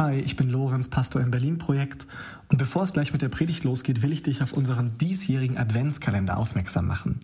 Hi, 0.00 0.20
ich 0.20 0.36
bin 0.36 0.48
Lorenz, 0.48 0.86
Pastor 0.86 1.20
im 1.20 1.32
Berlin-Projekt. 1.32 2.06
Und 2.46 2.58
bevor 2.58 2.84
es 2.84 2.92
gleich 2.92 3.12
mit 3.12 3.20
der 3.20 3.30
Predigt 3.30 3.64
losgeht, 3.64 4.00
will 4.00 4.12
ich 4.12 4.22
dich 4.22 4.44
auf 4.44 4.52
unseren 4.52 4.96
diesjährigen 4.96 5.58
Adventskalender 5.58 6.36
aufmerksam 6.38 6.86
machen. 6.86 7.18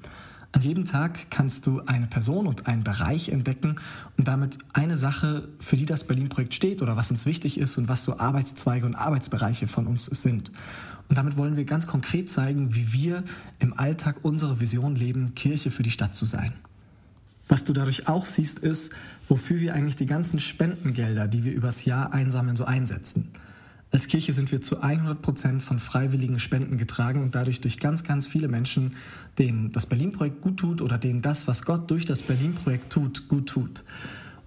An 0.51 0.61
jedem 0.61 0.85
Tag 0.85 1.31
kannst 1.31 1.69
du 1.69 1.83
eine 1.87 2.09
Person 2.09 2.49
und 2.49 2.67
einen 2.67 2.83
Bereich 2.83 3.29
entdecken 3.29 3.77
und 4.19 4.27
damit 4.27 4.59
eine 4.73 4.97
Sache, 4.97 5.47
für 5.61 5.77
die 5.77 5.87
das 5.87 6.03
Berlin-Projekt 6.03 6.53
steht 6.53 6.83
oder 6.83 6.97
was 6.97 7.13
uns 7.13 7.27
wichtig 7.27 7.61
ist 7.61 7.79
und 7.79 7.87
was 7.87 8.03
so 8.03 8.19
Arbeitszweige 8.19 8.87
und 8.87 8.97
Arbeitsbereiche 8.97 9.69
von 9.69 9.87
uns 9.87 10.07
sind. 10.07 10.51
Und 11.09 11.17
damit 11.17 11.37
wollen 11.37 11.57
wir 11.57 11.67
ganz 11.67 11.87
konkret 11.87 12.29
zeigen, 12.29 12.75
wie 12.75 12.93
wir 12.93 13.23
im 13.61 13.79
Alltag 13.79 14.17
unsere 14.23 14.59
Vision 14.59 14.97
leben, 14.97 15.37
Kirche 15.37 15.71
für 15.71 15.85
die 15.85 15.93
Stadt 15.93 16.17
zu 16.17 16.25
sein. 16.25 16.55
Was 17.49 17.65
du 17.65 17.73
dadurch 17.73 18.09
auch 18.09 18.27
siehst, 18.27 18.59
ist, 18.59 18.93
wofür 19.29 19.61
wir 19.61 19.75
eigentlich 19.75 19.97
die 19.97 20.07
ganzen 20.07 20.39
Spendengelder, 20.41 21.29
die 21.29 21.45
wir 21.45 21.53
übers 21.53 21.85
Jahr 21.85 22.13
einsammeln, 22.13 22.57
so 22.57 22.65
einsetzen. 22.65 23.31
Als 23.95 24.09
Kirche 24.09 24.33
sind 24.33 24.51
wir 24.51 24.61
zu 24.61 24.81
100 24.81 25.23
Prozent 25.23 25.63
von 25.63 25.79
freiwilligen 25.79 26.41
Spenden 26.41 26.79
getragen 26.79 27.23
und 27.23 27.37
dadurch 27.37 27.61
durch 27.61 27.79
ganz, 27.79 28.03
ganz 28.03 28.27
viele 28.27 28.49
Menschen, 28.49 28.97
denen 29.39 29.71
das 29.71 29.87
Berlin-Projekt 29.87 30.41
gut 30.41 30.57
tut 30.57 30.83
oder 30.83 30.99
denen 30.99 31.23
das, 31.23 31.47
was 31.47 31.65
Gott 31.65 31.89
durch 31.91 32.05
das 32.05 32.23
Berlin-Projekt 32.23 32.93
tut, 32.93 33.29
gut 33.29 33.49
tut. 33.49 33.85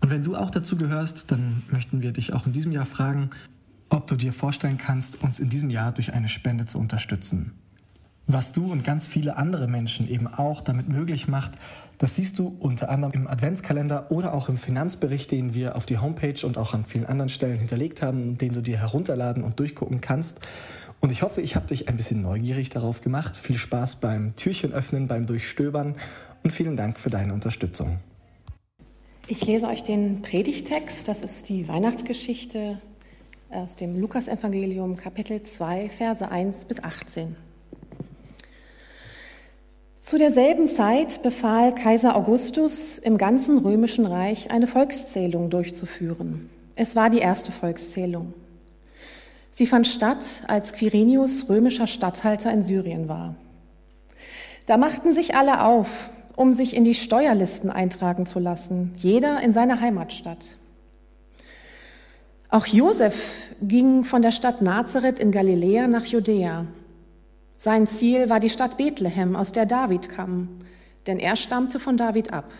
Und 0.01 0.09
wenn 0.09 0.23
du 0.23 0.35
auch 0.35 0.49
dazu 0.49 0.75
gehörst, 0.75 1.31
dann 1.31 1.63
möchten 1.71 2.01
wir 2.01 2.11
dich 2.11 2.33
auch 2.33 2.45
in 2.45 2.51
diesem 2.51 2.73
Jahr 2.73 2.85
fragen, 2.85 3.29
ob 3.89 4.07
du 4.07 4.15
dir 4.15 4.33
vorstellen 4.33 4.77
kannst, 4.77 5.23
uns 5.23 5.39
in 5.39 5.49
diesem 5.49 5.69
Jahr 5.69 5.93
durch 5.93 6.13
eine 6.13 6.27
Spende 6.27 6.65
zu 6.65 6.77
unterstützen. 6.77 7.53
Was 8.29 8.51
du 8.51 8.69
und 8.69 8.83
ganz 8.83 9.07
viele 9.07 9.37
andere 9.37 9.69
Menschen 9.69 10.09
eben 10.09 10.27
auch 10.27 10.59
damit 10.59 10.89
möglich 10.89 11.29
macht, 11.29 11.53
das 11.97 12.17
siehst 12.17 12.37
du 12.37 12.57
unter 12.59 12.89
anderem 12.89 13.13
im 13.13 13.27
Adventskalender 13.27 14.11
oder 14.11 14.33
auch 14.33 14.49
im 14.49 14.57
Finanzbericht, 14.57 15.31
den 15.31 15.53
wir 15.53 15.77
auf 15.77 15.85
die 15.85 15.97
Homepage 15.97 16.45
und 16.45 16.57
auch 16.57 16.73
an 16.73 16.83
vielen 16.83 17.05
anderen 17.05 17.29
Stellen 17.29 17.57
hinterlegt 17.57 18.01
haben, 18.01 18.37
den 18.37 18.51
du 18.51 18.61
dir 18.61 18.79
herunterladen 18.79 19.45
und 19.45 19.61
durchgucken 19.61 20.01
kannst. 20.01 20.41
Und 20.99 21.13
ich 21.13 21.21
hoffe, 21.21 21.39
ich 21.39 21.55
habe 21.55 21.67
dich 21.67 21.87
ein 21.87 21.95
bisschen 21.95 22.21
neugierig 22.21 22.69
darauf 22.69 22.99
gemacht. 22.99 23.37
Viel 23.37 23.55
Spaß 23.55 24.01
beim 24.01 24.35
Türchen 24.35 24.73
öffnen, 24.73 25.07
beim 25.07 25.25
Durchstöbern 25.25 25.95
und 26.43 26.51
vielen 26.51 26.75
Dank 26.75 26.99
für 26.99 27.09
deine 27.09 27.33
Unterstützung. 27.33 27.99
Ich 29.29 29.45
lese 29.45 29.67
euch 29.67 29.85
den 29.85 30.21
Predigtext, 30.21 31.07
das 31.07 31.21
ist 31.21 31.47
die 31.47 31.69
Weihnachtsgeschichte 31.69 32.81
aus 33.49 33.77
dem 33.77 33.97
Lukasevangelium 33.99 34.97
Kapitel 34.97 35.43
2, 35.43 35.89
Verse 35.89 36.29
1 36.29 36.65
bis 36.65 36.83
18. 36.83 37.37
Zu 40.07 40.17
derselben 40.17 40.69
Zeit 40.69 41.21
befahl 41.21 41.75
Kaiser 41.75 42.15
Augustus 42.15 42.97
im 42.97 43.17
ganzen 43.17 43.57
römischen 43.57 44.05
Reich 44.05 44.49
eine 44.51 44.65
Volkszählung 44.65 45.49
durchzuführen. 45.49 46.49
Es 46.77 46.95
war 46.95 47.09
die 47.09 47.17
erste 47.17 47.51
Volkszählung. 47.51 48.33
Sie 49.51 49.67
fand 49.67 49.85
statt, 49.85 50.43
als 50.47 50.71
Quirinius 50.71 51.49
römischer 51.49 51.87
Statthalter 51.87 52.53
in 52.53 52.63
Syrien 52.63 53.09
war. 53.09 53.35
Da 54.65 54.77
machten 54.77 55.11
sich 55.11 55.35
alle 55.35 55.65
auf, 55.65 55.89
um 56.37 56.53
sich 56.53 56.73
in 56.73 56.85
die 56.85 56.95
Steuerlisten 56.95 57.69
eintragen 57.69 58.25
zu 58.25 58.39
lassen, 58.39 58.93
jeder 58.95 59.41
in 59.41 59.51
seiner 59.51 59.81
Heimatstadt. 59.81 60.55
Auch 62.49 62.65
Josef 62.65 63.21
ging 63.61 64.05
von 64.05 64.21
der 64.21 64.31
Stadt 64.31 64.61
Nazareth 64.61 65.19
in 65.19 65.33
Galiläa 65.33 65.87
nach 65.87 66.05
Judäa 66.05 66.65
sein 67.57 67.87
Ziel 67.87 68.29
war 68.29 68.39
die 68.39 68.51
Stadt 68.51 68.77
Bethlehem, 68.77 69.35
aus 69.35 69.51
der 69.51 69.65
David 69.65 70.09
kam, 70.09 70.61
denn 71.07 71.17
er 71.17 71.35
stammte 71.35 71.79
von 71.79 71.97
David 71.97 72.31
ab. 72.31 72.51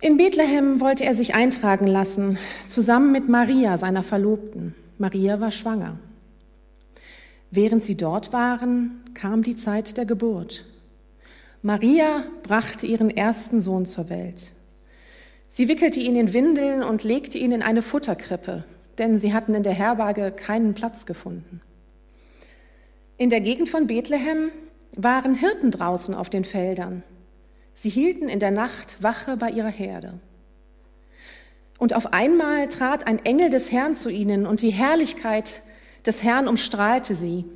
In 0.00 0.16
Bethlehem 0.16 0.80
wollte 0.80 1.04
er 1.04 1.14
sich 1.14 1.34
eintragen 1.34 1.86
lassen, 1.86 2.38
zusammen 2.66 3.12
mit 3.12 3.28
Maria, 3.28 3.78
seiner 3.78 4.02
Verlobten. 4.02 4.74
Maria 4.98 5.40
war 5.40 5.52
schwanger. 5.52 5.98
Während 7.50 7.84
sie 7.84 7.96
dort 7.96 8.32
waren, 8.32 9.04
kam 9.14 9.42
die 9.42 9.56
Zeit 9.56 9.96
der 9.96 10.04
Geburt. 10.04 10.66
Maria 11.62 12.24
brachte 12.42 12.86
ihren 12.86 13.10
ersten 13.10 13.60
Sohn 13.60 13.86
zur 13.86 14.10
Welt. 14.10 14.52
Sie 15.48 15.68
wickelte 15.68 16.00
ihn 16.00 16.16
in 16.16 16.32
Windeln 16.32 16.82
und 16.82 17.04
legte 17.04 17.38
ihn 17.38 17.52
in 17.52 17.62
eine 17.62 17.82
Futterkrippe, 17.82 18.64
denn 18.98 19.18
sie 19.18 19.32
hatten 19.32 19.54
in 19.54 19.62
der 19.62 19.72
Herberge 19.72 20.32
keinen 20.32 20.74
Platz 20.74 21.06
gefunden. 21.06 21.62
In 23.18 23.30
der 23.30 23.40
Gegend 23.40 23.70
von 23.70 23.86
Bethlehem 23.86 24.50
waren 24.94 25.34
Hirten 25.34 25.70
draußen 25.70 26.14
auf 26.14 26.28
den 26.28 26.44
Feldern. 26.44 27.02
Sie 27.72 27.88
hielten 27.88 28.28
in 28.28 28.40
der 28.40 28.50
Nacht 28.50 29.02
Wache 29.02 29.38
bei 29.38 29.50
ihrer 29.50 29.70
Herde. 29.70 30.20
Und 31.78 31.94
auf 31.94 32.12
einmal 32.12 32.68
trat 32.68 33.06
ein 33.06 33.24
Engel 33.24 33.48
des 33.48 33.72
Herrn 33.72 33.94
zu 33.94 34.10
ihnen 34.10 34.46
und 34.46 34.60
die 34.60 34.70
Herrlichkeit 34.70 35.62
des 36.04 36.22
Herrn 36.22 36.46
umstrahlte 36.46 37.14
sie. 37.14 37.46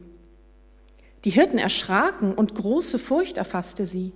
Die 1.26 1.31
Hirten 1.31 1.59
erschraken 1.59 2.32
und 2.34 2.54
große 2.54 2.98
Furcht 2.98 3.37
erfasste 3.37 3.84
sie. 3.84 4.12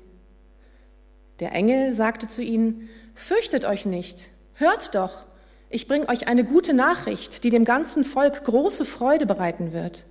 Der 1.41 1.53
Engel 1.53 1.93
sagte 1.93 2.27
zu 2.27 2.43
ihnen, 2.43 2.89
Fürchtet 3.15 3.67
euch 3.67 3.85
nicht, 3.85 4.31
hört 4.55 4.95
doch, 4.95 5.27
ich 5.69 5.89
bringe 5.89 6.09
euch 6.09 6.27
eine 6.27 6.45
gute 6.45 6.73
Nachricht, 6.73 7.45
die 7.45 7.51
dem 7.51 7.65
ganzen 7.67 8.05
Volk 8.05 8.45
große 8.45 8.87
Freude 8.87 9.27
bereiten 9.27 9.73
wird. 9.73 10.07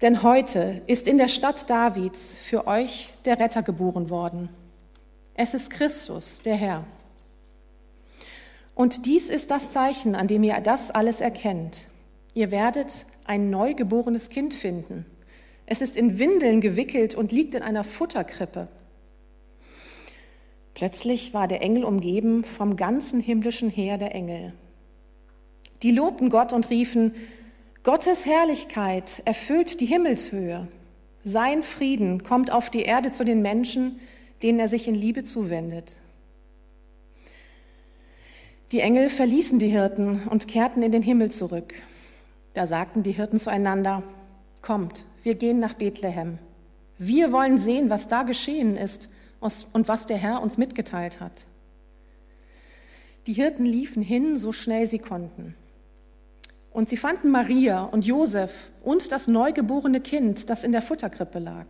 Denn 0.00 0.22
heute 0.22 0.80
ist 0.86 1.08
in 1.08 1.18
der 1.18 1.26
Stadt 1.26 1.68
Davids 1.68 2.36
für 2.36 2.68
euch 2.68 3.12
der 3.24 3.40
Retter 3.40 3.62
geboren 3.62 4.10
worden. 4.10 4.48
Es 5.34 5.54
ist 5.54 5.70
Christus, 5.70 6.40
der 6.40 6.54
Herr. 6.54 6.84
Und 8.76 9.06
dies 9.06 9.28
ist 9.28 9.50
das 9.50 9.72
Zeichen, 9.72 10.14
an 10.14 10.28
dem 10.28 10.44
ihr 10.44 10.60
das 10.60 10.92
alles 10.92 11.20
erkennt. 11.20 11.88
Ihr 12.32 12.52
werdet 12.52 13.06
ein 13.24 13.50
neugeborenes 13.50 14.28
Kind 14.28 14.54
finden. 14.54 15.04
Es 15.66 15.82
ist 15.82 15.96
in 15.96 16.20
Windeln 16.20 16.60
gewickelt 16.60 17.16
und 17.16 17.32
liegt 17.32 17.56
in 17.56 17.62
einer 17.62 17.82
Futterkrippe. 17.82 18.68
Plötzlich 20.74 21.34
war 21.34 21.48
der 21.48 21.60
Engel 21.60 21.84
umgeben 21.84 22.44
vom 22.44 22.76
ganzen 22.76 23.18
himmlischen 23.20 23.68
Heer 23.68 23.98
der 23.98 24.14
Engel. 24.14 24.52
Die 25.82 25.90
lobten 25.90 26.30
Gott 26.30 26.52
und 26.52 26.70
riefen, 26.70 27.14
Gottes 27.88 28.26
Herrlichkeit 28.26 29.22
erfüllt 29.24 29.80
die 29.80 29.86
Himmelshöhe. 29.86 30.68
Sein 31.24 31.62
Frieden 31.62 32.22
kommt 32.22 32.50
auf 32.50 32.68
die 32.68 32.82
Erde 32.82 33.12
zu 33.12 33.24
den 33.24 33.40
Menschen, 33.40 33.98
denen 34.42 34.60
er 34.60 34.68
sich 34.68 34.88
in 34.88 34.94
Liebe 34.94 35.24
zuwendet. 35.24 35.98
Die 38.72 38.80
Engel 38.80 39.08
verließen 39.08 39.58
die 39.58 39.68
Hirten 39.70 40.28
und 40.28 40.48
kehrten 40.48 40.82
in 40.82 40.92
den 40.92 41.00
Himmel 41.00 41.32
zurück. 41.32 41.72
Da 42.52 42.66
sagten 42.66 43.04
die 43.04 43.12
Hirten 43.12 43.38
zueinander, 43.38 44.02
Kommt, 44.60 45.06
wir 45.22 45.36
gehen 45.36 45.58
nach 45.58 45.72
Bethlehem. 45.72 46.36
Wir 46.98 47.32
wollen 47.32 47.56
sehen, 47.56 47.88
was 47.88 48.06
da 48.06 48.22
geschehen 48.22 48.76
ist 48.76 49.08
und 49.40 49.88
was 49.88 50.04
der 50.04 50.18
Herr 50.18 50.42
uns 50.42 50.58
mitgeteilt 50.58 51.20
hat. 51.20 51.46
Die 53.26 53.32
Hirten 53.32 53.64
liefen 53.64 54.02
hin, 54.02 54.36
so 54.36 54.52
schnell 54.52 54.86
sie 54.86 54.98
konnten. 54.98 55.54
Und 56.70 56.88
sie 56.88 56.96
fanden 56.96 57.30
Maria 57.30 57.82
und 57.82 58.06
Josef 58.06 58.70
und 58.82 59.10
das 59.10 59.26
neugeborene 59.26 60.00
Kind, 60.00 60.50
das 60.50 60.64
in 60.64 60.72
der 60.72 60.82
Futterkrippe 60.82 61.38
lag. 61.38 61.66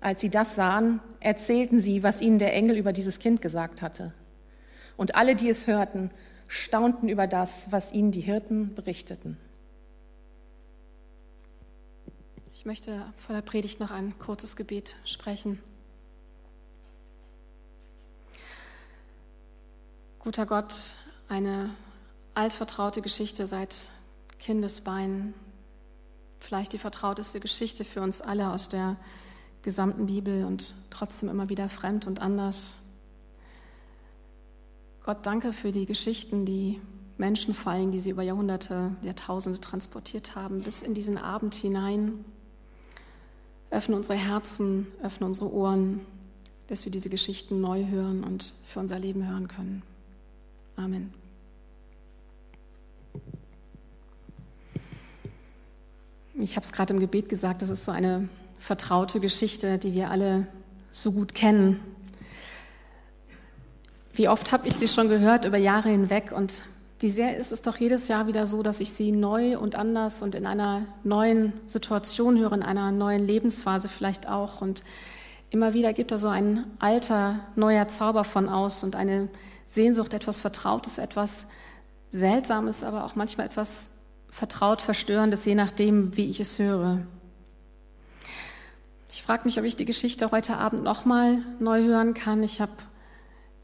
Als 0.00 0.20
sie 0.20 0.28
das 0.28 0.54
sahen, 0.54 1.00
erzählten 1.20 1.80
sie, 1.80 2.02
was 2.02 2.20
ihnen 2.20 2.38
der 2.38 2.52
Engel 2.52 2.76
über 2.76 2.92
dieses 2.92 3.18
Kind 3.18 3.40
gesagt 3.40 3.80
hatte. 3.80 4.12
Und 4.96 5.14
alle, 5.14 5.34
die 5.34 5.48
es 5.48 5.66
hörten, 5.66 6.10
staunten 6.46 7.08
über 7.08 7.26
das, 7.26 7.70
was 7.70 7.92
ihnen 7.92 8.12
die 8.12 8.20
Hirten 8.20 8.74
berichteten. 8.74 9.38
Ich 12.52 12.66
möchte 12.66 13.12
vor 13.16 13.34
der 13.34 13.42
Predigt 13.42 13.80
noch 13.80 13.90
ein 13.90 14.18
kurzes 14.18 14.56
Gebet 14.56 14.96
sprechen. 15.04 15.58
Guter 20.18 20.46
Gott, 20.46 20.94
eine 21.28 21.70
altvertraute 22.34 23.00
Geschichte 23.02 23.46
seit 23.46 23.88
Kindesbeinen, 24.38 25.34
vielleicht 26.40 26.72
die 26.72 26.78
vertrauteste 26.78 27.40
Geschichte 27.40 27.84
für 27.84 28.02
uns 28.02 28.20
alle 28.20 28.50
aus 28.50 28.68
der 28.68 28.96
gesamten 29.62 30.06
Bibel 30.06 30.44
und 30.44 30.74
trotzdem 30.90 31.28
immer 31.28 31.48
wieder 31.48 31.68
fremd 31.68 32.06
und 32.06 32.20
anders. 32.20 32.76
Gott, 35.02 35.24
danke 35.26 35.52
für 35.52 35.72
die 35.72 35.86
Geschichten, 35.86 36.44
die 36.44 36.80
Menschen 37.16 37.54
fallen, 37.54 37.92
die 37.92 37.98
sie 37.98 38.10
über 38.10 38.22
Jahrhunderte, 38.22 38.96
Jahrtausende 39.02 39.60
transportiert 39.60 40.34
haben, 40.34 40.62
bis 40.62 40.82
in 40.82 40.94
diesen 40.94 41.16
Abend 41.16 41.54
hinein. 41.54 42.24
Öffne 43.70 43.96
unsere 43.96 44.18
Herzen, 44.18 44.86
öffne 45.02 45.26
unsere 45.26 45.52
Ohren, 45.52 46.00
dass 46.66 46.84
wir 46.84 46.92
diese 46.92 47.10
Geschichten 47.10 47.60
neu 47.60 47.86
hören 47.86 48.24
und 48.24 48.54
für 48.64 48.80
unser 48.80 48.98
Leben 48.98 49.26
hören 49.26 49.48
können. 49.48 49.82
Amen. 50.76 51.23
Ich 56.36 56.56
habe 56.56 56.66
es 56.66 56.72
gerade 56.72 56.92
im 56.92 56.98
Gebet 56.98 57.28
gesagt, 57.28 57.62
das 57.62 57.70
ist 57.70 57.84
so 57.84 57.92
eine 57.92 58.28
vertraute 58.58 59.20
Geschichte, 59.20 59.78
die 59.78 59.94
wir 59.94 60.10
alle 60.10 60.48
so 60.90 61.12
gut 61.12 61.32
kennen. 61.32 61.78
Wie 64.14 64.28
oft 64.28 64.50
habe 64.50 64.66
ich 64.66 64.74
sie 64.74 64.88
schon 64.88 65.08
gehört 65.08 65.44
über 65.44 65.58
Jahre 65.58 65.90
hinweg 65.90 66.32
und 66.32 66.64
wie 66.98 67.10
sehr 67.10 67.36
ist 67.36 67.52
es 67.52 67.62
doch 67.62 67.76
jedes 67.76 68.08
Jahr 68.08 68.26
wieder 68.26 68.46
so, 68.46 68.64
dass 68.64 68.80
ich 68.80 68.92
sie 68.92 69.12
neu 69.12 69.58
und 69.58 69.76
anders 69.76 70.22
und 70.22 70.34
in 70.34 70.44
einer 70.44 70.86
neuen 71.04 71.52
Situation 71.66 72.36
höre, 72.36 72.52
in 72.52 72.62
einer 72.64 72.90
neuen 72.90 73.24
Lebensphase 73.24 73.88
vielleicht 73.88 74.28
auch. 74.28 74.60
Und 74.60 74.82
immer 75.50 75.72
wieder 75.72 75.92
gibt 75.92 76.10
da 76.10 76.18
so 76.18 76.28
ein 76.28 76.64
alter, 76.80 77.40
neuer 77.54 77.86
Zauber 77.86 78.24
von 78.24 78.48
aus 78.48 78.82
und 78.82 78.96
eine 78.96 79.28
Sehnsucht, 79.66 80.14
etwas 80.14 80.40
Vertrautes, 80.40 80.98
etwas 80.98 81.46
Seltsames, 82.10 82.82
aber 82.82 83.04
auch 83.04 83.14
manchmal 83.14 83.46
etwas 83.46 83.93
vertraut 84.34 84.82
Verstörendes, 84.82 85.44
je 85.44 85.54
nachdem, 85.54 86.16
wie 86.16 86.28
ich 86.28 86.40
es 86.40 86.58
höre. 86.58 86.98
Ich 89.08 89.22
frage 89.22 89.44
mich, 89.44 89.60
ob 89.60 89.64
ich 89.64 89.76
die 89.76 89.84
Geschichte 89.84 90.32
heute 90.32 90.56
Abend 90.56 90.82
nochmal 90.82 91.38
neu 91.60 91.84
hören 91.84 92.14
kann. 92.14 92.42
Ich 92.42 92.60
habe 92.60 92.72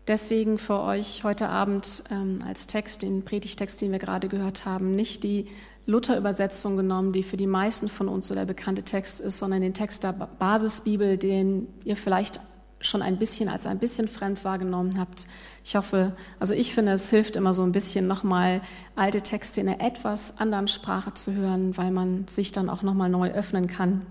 deswegen 0.07 0.59
für 0.59 0.81
euch 0.81 1.25
heute 1.25 1.49
Abend 1.49 2.05
ähm, 2.13 2.45
als 2.47 2.69
Text, 2.69 3.03
den 3.03 3.25
Predigtext, 3.25 3.81
den 3.81 3.91
wir 3.91 3.99
gerade 3.99 4.29
gehört 4.29 4.65
haben, 4.65 4.91
nicht 4.91 5.25
die 5.25 5.49
Luther-Übersetzung 5.87 6.77
genommen, 6.77 7.11
die 7.11 7.25
für 7.25 7.37
die 7.37 7.49
meisten 7.49 7.89
von 7.89 8.07
uns 8.07 8.29
so 8.29 8.37
der 8.37 8.45
bekannte 8.45 8.85
Text 8.85 9.19
ist, 9.19 9.39
sondern 9.39 9.63
den 9.63 9.75
Text 9.75 10.05
der 10.05 10.13
Basisbibel, 10.13 11.19
den 11.19 11.67
ihr 11.85 11.97
vielleicht 11.97 12.39
schon 12.81 13.03
ein 13.03 13.19
bisschen 13.19 13.49
als 13.49 13.67
ein 13.67 13.79
bisschen 13.79 14.09
fremd 14.09 14.45
wahrgenommen 14.45 14.99
habt. 14.99 15.27
Ich 15.65 15.77
hoffe, 15.77 16.17
also 16.39 16.55
ich 16.55 16.75
finde, 16.75 16.93
es 16.93 17.11
hilft 17.11 17.37
immer 17.37 17.53
so 17.53 17.63
ein 17.63 17.73
bisschen 17.73 18.07
nochmal 18.07 18.63
alte 18.97 19.21
Texte 19.21 19.61
in 19.61 19.69
einer 19.69 19.81
etwas 19.81 20.39
anderen 20.39 20.69
Sprache 20.69 21.13
zu 21.15 21.35
hören, 21.35 21.77
weil 21.77 21.91
man 21.91 22.27
sich 22.29 22.53
dann 22.53 22.71
auch 22.71 22.83
nochmal 22.83 23.11
neu 23.11 23.31
öffnen 23.31 23.67
kann. 23.67 24.07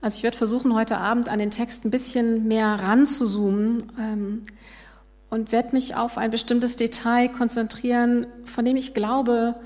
Also 0.00 0.16
ich 0.16 0.22
werde 0.22 0.38
versuchen, 0.38 0.74
heute 0.74 0.96
Abend 0.96 1.28
an 1.28 1.38
den 1.38 1.50
Text 1.50 1.84
ein 1.84 1.90
bisschen 1.90 2.48
mehr 2.48 2.66
ranzuzoomen 2.68 3.92
ähm, 3.98 4.42
und 5.28 5.52
werde 5.52 5.72
mich 5.72 5.94
auf 5.94 6.16
ein 6.16 6.30
bestimmtes 6.30 6.76
Detail 6.76 7.28
konzentrieren, 7.28 8.26
von 8.46 8.64
dem 8.64 8.76
ich 8.76 8.94
glaube, 8.94 9.56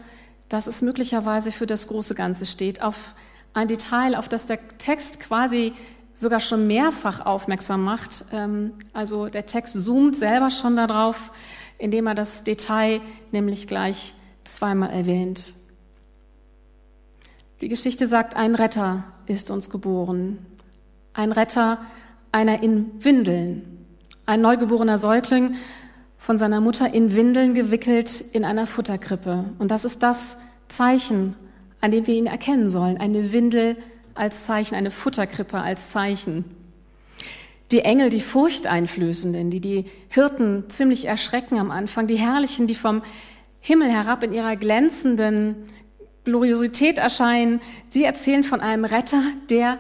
dass 0.49 0.67
es 0.67 0.83
möglicherweise 0.83 1.53
für 1.53 1.67
das 1.67 1.87
große 1.87 2.17
Ganze 2.17 2.47
steht. 2.47 2.83
Auf 2.83 3.15
ein 3.55 3.69
Detail, 3.69 4.17
auf 4.17 4.29
das 4.29 4.47
der 4.47 4.59
Text 4.79 5.21
quasi 5.21 5.73
sogar 6.15 6.41
schon 6.41 6.67
mehrfach 6.67 7.25
aufmerksam 7.25 7.85
macht. 7.85 8.25
Ähm, 8.33 8.73
also 8.93 9.29
der 9.29 9.47
Text 9.47 9.81
zoomt 9.83 10.17
selber 10.17 10.51
schon 10.51 10.77
darauf, 10.77 11.33
indem 11.79 12.07
er 12.07 12.15
das 12.15 12.45
Detail 12.45 13.01
nämlich 13.33 13.67
gleich 13.67 14.15
zweimal 14.45 14.91
erwähnt. 14.91 15.55
Die 17.61 17.69
Geschichte 17.69 18.07
sagt, 18.07 18.37
ein 18.37 18.55
Retter 18.55 19.05
ist 19.27 19.51
uns 19.51 19.71
geboren. 19.71 20.45
Ein 21.13 21.33
Retter, 21.33 21.79
einer 22.33 22.63
in 22.63 23.03
Windeln. 23.03 23.87
Ein 24.27 24.41
neugeborener 24.41 24.99
Säugling, 24.99 25.57
von 26.25 26.39
seiner 26.39 26.63
Mutter 26.63 26.95
in 26.95 27.15
Windeln 27.15 27.53
gewickelt 27.53 28.23
in 28.33 28.47
einer 28.47 28.67
Futterkrippe. 28.67 29.51
Und 29.59 29.71
das 29.71 29.85
ist 29.85 30.03
das 30.03 30.39
Zeichen, 30.69 31.37
an 31.83 31.91
dem 31.91 32.07
wir 32.07 32.15
ihn 32.15 32.27
erkennen 32.27 32.71
sollen. 32.71 32.97
Eine 32.97 33.31
Windel 33.33 33.77
als 34.15 34.45
Zeichen, 34.45 34.75
eine 34.75 34.91
Futterkrippe 34.91 35.61
als 35.61 35.91
Zeichen. 35.91 36.45
Die 37.73 37.81
Engel, 37.81 38.11
die 38.11 38.21
furchteinflößenden, 38.21 39.51
die 39.51 39.61
die 39.61 39.85
Hirten 40.09 40.65
ziemlich 40.69 41.07
erschrecken 41.07 41.59
am 41.59 41.71
Anfang, 41.71 42.07
die 42.07 42.19
Herrlichen, 42.19 42.67
die 42.67 42.75
vom 42.75 43.03
Himmel 43.61 43.91
herab 43.91 44.23
in 44.23 44.33
ihrer 44.33 44.57
glänzenden 44.57 45.57
Gloriosität 46.25 46.99
erscheinen. 46.99 47.61
Sie 47.89 48.05
erzählen 48.05 48.45
von 48.45 48.61
einem 48.61 48.85
Retter, 48.85 49.23
der 49.51 49.79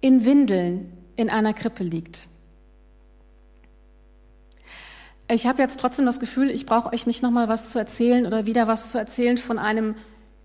in 0.00 0.24
Windeln 0.24 0.92
in 1.16 1.30
einer 1.30 1.54
Krippe 1.54 1.82
liegt. 1.82 2.28
Ich 5.28 5.46
habe 5.46 5.62
jetzt 5.62 5.80
trotzdem 5.80 6.04
das 6.04 6.20
Gefühl, 6.20 6.50
ich 6.50 6.66
brauche 6.66 6.92
euch 6.92 7.06
nicht 7.06 7.22
nochmal 7.22 7.48
was 7.48 7.70
zu 7.70 7.78
erzählen 7.78 8.26
oder 8.26 8.44
wieder 8.44 8.68
was 8.68 8.90
zu 8.90 8.98
erzählen 8.98 9.38
von 9.38 9.58
einem 9.58 9.94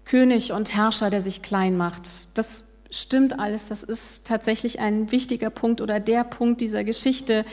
König 0.05 0.53
und 0.53 0.73
Herrscher, 0.73 1.09
der 1.09 1.21
sich 1.21 1.41
klein 1.41 1.75
macht. 1.75 2.03
Das 2.35 2.63
stimmt 2.89 3.39
alles. 3.39 3.65
Das 3.65 3.83
ist 3.83 4.27
tatsächlich 4.27 4.79
ein 4.79 5.11
wichtiger 5.11 5.49
Punkt 5.49 5.81
oder 5.81 5.99
der 5.99 6.23
Punkt 6.23 6.61
dieser 6.61 6.83
Geschichte. 6.83 7.45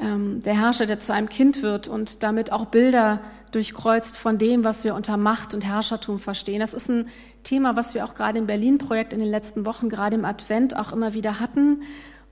Ähm, 0.00 0.40
der 0.42 0.58
Herrscher, 0.58 0.86
der 0.86 1.00
zu 1.00 1.12
einem 1.12 1.28
Kind 1.28 1.62
wird 1.62 1.88
und 1.88 2.22
damit 2.22 2.52
auch 2.52 2.66
Bilder 2.66 3.20
durchkreuzt 3.50 4.16
von 4.16 4.38
dem, 4.38 4.62
was 4.62 4.84
wir 4.84 4.94
unter 4.94 5.16
Macht 5.16 5.54
und 5.54 5.64
Herrschertum 5.64 6.18
verstehen. 6.18 6.60
Das 6.60 6.74
ist 6.74 6.88
ein 6.88 7.08
Thema, 7.42 7.76
was 7.76 7.94
wir 7.94 8.04
auch 8.04 8.14
gerade 8.14 8.38
im 8.38 8.46
Berlin-Projekt 8.46 9.12
in 9.12 9.20
den 9.20 9.28
letzten 9.28 9.66
Wochen, 9.66 9.88
gerade 9.88 10.16
im 10.16 10.24
Advent 10.24 10.76
auch 10.76 10.92
immer 10.92 11.14
wieder 11.14 11.40
hatten. 11.40 11.82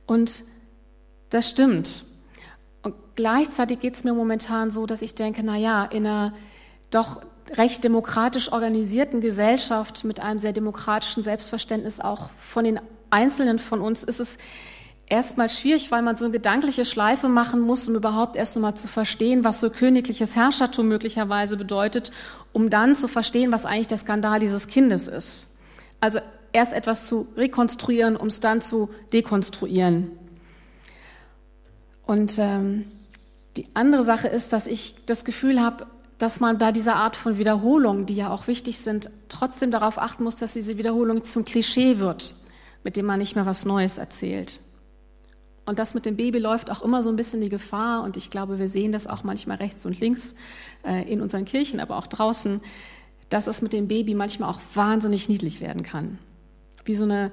Und 0.07 0.45
das 1.31 1.51
stimmt. 1.51 2.05
Und 2.83 2.95
gleichzeitig 3.17 3.81
geht 3.81 3.95
es 3.95 4.05
mir 4.05 4.15
momentan 4.15 4.71
so, 4.71 4.87
dass 4.87 5.03
ich 5.03 5.15
denke, 5.15 5.43
na 5.43 5.57
ja, 5.57 5.85
in 5.85 6.07
einer 6.07 6.35
doch 6.91 7.21
recht 7.55 7.85
demokratisch 7.85 8.53
organisierten 8.53 9.21
Gesellschaft 9.21 10.05
mit 10.05 10.21
einem 10.21 10.39
sehr 10.39 10.53
demokratischen 10.53 11.23
Selbstverständnis 11.23 12.01
auch 12.01 12.31
von 12.39 12.65
den 12.65 12.81
Einzelnen 13.11 13.59
von 13.59 13.81
uns 13.81 14.03
ist 14.03 14.21
es 14.21 14.39
erstmal 15.07 15.49
schwierig, 15.49 15.91
weil 15.91 16.03
man 16.03 16.17
so 16.17 16.25
eine 16.25 16.33
gedankliche 16.33 16.85
Schleife 16.85 17.29
machen 17.29 17.61
muss, 17.61 17.89
um 17.89 17.95
überhaupt 17.95 18.37
erst 18.37 18.57
einmal 18.57 18.75
zu 18.75 18.89
verstehen, 18.89 19.45
was 19.45 19.61
so 19.61 19.71
königliches 19.71 20.35
Herrschertum 20.35 20.89
möglicherweise 20.89 21.57
bedeutet, 21.57 22.13
um 22.53 22.71
dann 22.71 22.95
zu 22.95 23.09
verstehen, 23.09 23.53
was 23.53 23.65
eigentlich 23.65 23.87
der 23.87 23.99
Skandal 23.99 24.41
dieses 24.41 24.67
Kindes 24.67 25.09
ist. 25.09 25.53
Also 26.01 26.19
erst 26.53 26.73
etwas 26.73 27.07
zu 27.07 27.29
rekonstruieren, 27.37 28.17
um 28.17 28.27
es 28.27 28.41
dann 28.41 28.61
zu 28.61 28.91
dekonstruieren. 29.13 30.11
Und 32.07 32.39
ähm, 32.39 32.85
die 33.57 33.67
andere 33.75 34.03
Sache 34.03 34.29
ist, 34.29 34.53
dass 34.53 34.67
ich 34.67 34.97
das 35.07 35.25
Gefühl 35.25 35.61
habe, 35.61 35.87
dass 36.19 36.41
man 36.41 36.59
bei 36.59 36.73
dieser 36.73 36.97
Art 36.97 37.17
von 37.17 37.39
Wiederholung, 37.39 38.07
die 38.07 38.15
ja 38.15 38.31
auch 38.31 38.47
wichtig 38.47 38.79
sind, 38.79 39.11
trotzdem 39.29 39.71
darauf 39.71 39.99
achten 39.99 40.25
muss, 40.25 40.37
dass 40.37 40.55
diese 40.55 40.79
Wiederholung 40.79 41.25
zum 41.25 41.45
Klischee 41.45 41.99
wird, 41.99 42.35
mit 42.85 42.97
dem 42.97 43.07
man 43.07 43.19
nicht 43.19 43.37
mehr 43.37 43.47
was 43.47 43.65
Neues 43.65 43.99
erzählt. 43.99 44.61
Und 45.67 45.81
das 45.81 45.95
mit 45.95 46.07
dem 46.07 46.17
Baby 46.17 46.39
läuft 46.39 46.71
auch 46.71 46.83
immer 46.83 47.03
so 47.03 47.11
ein 47.11 47.17
bisschen 47.17 47.41
die 47.41 47.49
Gefahr. 47.49 48.05
Und 48.05 48.17
ich 48.17 48.31
glaube, 48.31 48.59
wir 48.59 48.69
sehen 48.69 48.93
das 48.93 49.09
auch 49.09 49.25
manchmal 49.25 49.57
rechts 49.57 49.85
und 49.85 49.99
links 49.99 50.37
äh, 50.85 51.03
in 51.13 51.21
unseren 51.21 51.45
Kirchen, 51.45 51.81
aber 51.81 51.97
auch 51.97 52.07
draußen, 52.07 52.61
dass 53.29 53.49
es 53.49 53.63
mit 53.63 53.73
dem 53.73 53.89
Baby 53.89 54.15
manchmal 54.15 54.49
auch 54.49 54.61
wahnsinnig 54.75 55.29
niedlich 55.29 55.61
werden 55.61 55.83
kann. 55.83 56.19
Wie 56.85 56.95
so 56.95 57.05
eine 57.05 57.33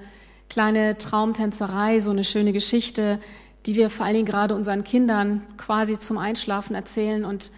kleine 0.49 0.97
Traumtänzerei, 0.97 1.99
so 1.99 2.09
eine 2.09 2.23
schöne 2.23 2.53
Geschichte, 2.53 3.19
die 3.67 3.75
wir 3.75 3.91
vor 3.91 4.07
allen 4.07 4.15
Dingen 4.15 4.25
gerade 4.25 4.55
unseren 4.55 4.83
Kindern 4.83 5.43
quasi 5.57 5.99
zum 5.99 6.17
Einschlafen 6.17 6.75
erzählen. 6.75 7.23
Und 7.23 7.51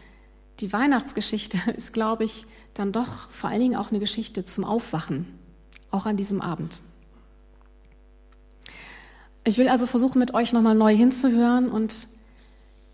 die 0.60 0.72
Weihnachtsgeschichte 0.72 1.58
ist, 1.76 1.94
glaube 1.94 2.24
ich, 2.24 2.46
dann 2.74 2.92
doch 2.92 3.30
vor 3.30 3.50
allen 3.50 3.62
Dingen 3.62 3.76
auch 3.76 3.90
eine 3.90 4.00
Geschichte 4.00 4.44
zum 4.44 4.64
Aufwachen, 4.64 5.28
auch 5.92 6.06
an 6.06 6.18
diesem 6.18 6.42
Abend. 6.42 6.82
Ich 9.44 9.58
will 9.58 9.70
also 9.70 9.86
versuchen, 9.86 10.20
mit 10.20 10.34
euch 10.34 10.54
nochmal 10.54 10.76
neu 10.76 10.96
hinzuhören 10.96 11.70
und 11.70 12.08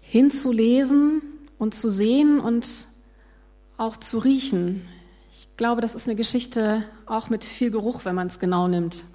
hinzulesen 0.01 1.21
und 1.57 1.74
zu 1.74 1.89
sehen 1.89 2.39
und 2.39 2.85
auch 3.77 3.95
zu 3.97 4.19
riechen. 4.19 4.85
Ich 5.31 5.47
glaube, 5.55 5.79
das 5.79 5.95
ist 5.95 6.07
eine 6.07 6.17
Geschichte 6.17 6.83
auch 7.05 7.29
mit 7.29 7.45
viel 7.45 7.71
Geruch, 7.71 8.03
wenn 8.03 8.15
man 8.15 8.27
es 8.27 8.38
genau 8.38 8.67
nimmt. 8.67 9.05